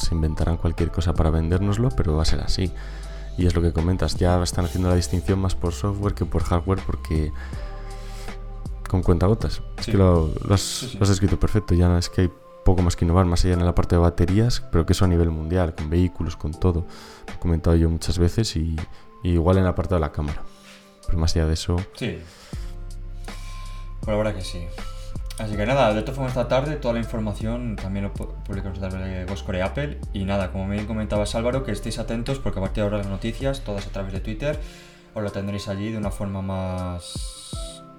se 0.00 0.14
inventarán 0.14 0.56
cualquier 0.56 0.90
cosa 0.90 1.14
para 1.14 1.30
vendérnoslo, 1.30 1.90
pero 1.90 2.16
va 2.16 2.22
a 2.22 2.26
ser 2.26 2.40
así. 2.40 2.72
Y 3.36 3.46
es 3.46 3.54
lo 3.54 3.62
que 3.62 3.72
comentas, 3.72 4.16
ya 4.16 4.42
están 4.42 4.64
haciendo 4.64 4.88
la 4.88 4.96
distinción 4.96 5.38
más 5.38 5.54
por 5.54 5.72
software 5.72 6.14
que 6.14 6.24
por 6.24 6.42
hardware 6.42 6.80
porque 6.84 7.32
con 8.88 9.02
cuentagotas. 9.02 9.62
Es 9.78 9.86
que 9.86 9.96
lo, 9.96 10.30
has, 10.50 10.82
escrito 10.82 11.38
perfecto, 11.38 11.74
ya 11.74 11.96
es 11.96 12.08
que 12.08 12.22
hay 12.22 12.32
poco 12.64 12.82
más 12.82 12.96
que 12.96 13.04
innovar, 13.04 13.24
más 13.26 13.44
allá 13.44 13.54
en 13.54 13.64
la 13.64 13.74
parte 13.74 13.94
de 13.94 14.00
baterías, 14.00 14.62
pero 14.72 14.84
que 14.84 14.92
eso 14.92 15.04
a 15.04 15.08
nivel 15.08 15.30
mundial, 15.30 15.74
con 15.74 15.88
vehículos, 15.88 16.36
con 16.36 16.52
todo. 16.52 16.86
Lo 17.28 17.34
he 17.34 17.38
comentado 17.38 17.76
yo 17.76 17.88
muchas 17.88 18.18
veces 18.18 18.56
y, 18.56 18.76
y 19.22 19.30
igual 19.30 19.58
en 19.58 19.64
la 19.64 19.74
parte 19.74 19.94
de 19.94 20.00
la 20.00 20.12
cámara. 20.12 20.42
Pero 21.06 21.18
más 21.18 21.34
allá 21.36 21.46
de 21.46 21.54
eso... 21.54 21.76
Sí. 21.94 22.18
Por 24.00 24.14
ahora 24.14 24.34
que 24.34 24.42
sí. 24.42 24.66
Así 25.40 25.56
que 25.56 25.64
nada, 25.64 25.94
de 25.94 26.02
todas 26.02 26.16
formas 26.16 26.32
esta 26.32 26.48
tarde 26.48 26.76
toda 26.76 26.92
la 26.92 27.00
información 27.00 27.74
también 27.76 28.04
lo 28.04 28.12
publicamos 28.12 28.78
en 28.78 29.02
de 29.02 29.24
Goscore 29.24 29.62
Apple. 29.62 29.98
Y 30.12 30.24
nada, 30.24 30.52
como 30.52 30.68
bien 30.68 30.86
comentabas 30.86 31.34
Álvaro, 31.34 31.64
que 31.64 31.72
estéis 31.72 31.98
atentos 31.98 32.38
porque 32.38 32.58
a 32.58 32.62
partir 32.62 32.82
de 32.82 32.82
ahora 32.82 32.98
las 32.98 33.06
noticias, 33.06 33.62
todas 33.62 33.86
a 33.86 33.90
través 33.90 34.12
de 34.12 34.20
Twitter, 34.20 34.60
os 35.14 35.22
lo 35.22 35.32
tendréis 35.32 35.66
allí 35.68 35.92
de 35.92 35.96
una 35.96 36.10
forma 36.10 36.42
más, 36.42 37.52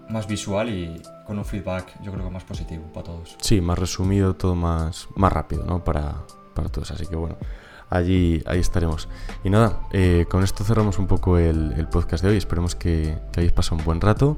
más 0.08 0.27
visual 0.27 0.69
y 0.69 1.01
con 1.25 1.39
un 1.39 1.45
feedback 1.45 1.99
yo 2.04 2.12
creo 2.12 2.25
que 2.25 2.32
más 2.32 2.43
positivo 2.43 2.84
para 2.93 3.06
todos. 3.06 3.36
Sí, 3.41 3.60
más 3.60 3.80
resumido, 3.80 4.36
todo 4.36 4.54
más, 4.54 5.08
más 5.15 5.34
rápido, 5.34 5.63
¿no? 5.65 5.84
Para, 5.84 6.17
para 6.54 6.69
todos. 6.69 6.91
Así 6.91 7.08
que 7.08 7.15
bueno, 7.15 7.38
allí 7.91 8.41
estaremos. 8.47 9.08
Y 9.43 9.51
nada, 9.51 9.82
eh, 9.91 10.25
con 10.30 10.43
esto 10.43 10.63
cerramos 10.63 10.97
un 10.97 11.08
poco 11.08 11.38
el, 11.38 11.88
podcast 11.91 12.23
de 12.23 12.32
hoy. 12.32 12.38
Esperemos 12.38 12.75
que, 12.75 13.19
que 13.32 13.41
hayáis 13.41 13.54
pasado 13.54 13.77
un 13.77 13.86
buen 13.86 14.01
rato 14.01 14.38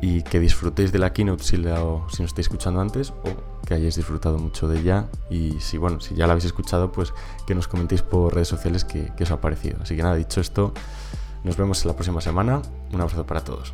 y 0.00 0.22
que 0.22 0.40
disfrutéis 0.40 0.92
de 0.92 0.98
la 0.98 1.12
keynote 1.12 1.42
si, 1.42 1.56
la, 1.56 1.76
si 2.08 2.22
nos 2.22 2.30
estáis 2.30 2.46
escuchando 2.46 2.80
antes 2.80 3.10
o 3.10 3.66
que 3.66 3.74
hayáis 3.74 3.96
disfrutado 3.96 4.38
mucho 4.38 4.68
de 4.68 4.78
ella 4.78 5.06
y 5.28 5.58
si 5.60 5.76
bueno 5.76 6.00
si 6.00 6.14
ya 6.14 6.26
la 6.26 6.32
habéis 6.34 6.44
escuchado 6.44 6.92
pues 6.92 7.12
que 7.46 7.54
nos 7.54 7.66
comentéis 7.66 8.02
por 8.02 8.32
redes 8.32 8.48
sociales 8.48 8.84
que 8.84 9.10
os 9.20 9.30
ha 9.30 9.40
parecido 9.40 9.78
así 9.82 9.96
que 9.96 10.02
nada 10.02 10.14
dicho 10.14 10.40
esto 10.40 10.72
nos 11.42 11.56
vemos 11.56 11.84
la 11.84 11.94
próxima 11.94 12.20
semana 12.20 12.62
un 12.92 13.00
abrazo 13.00 13.26
para 13.26 13.40
todos 13.40 13.72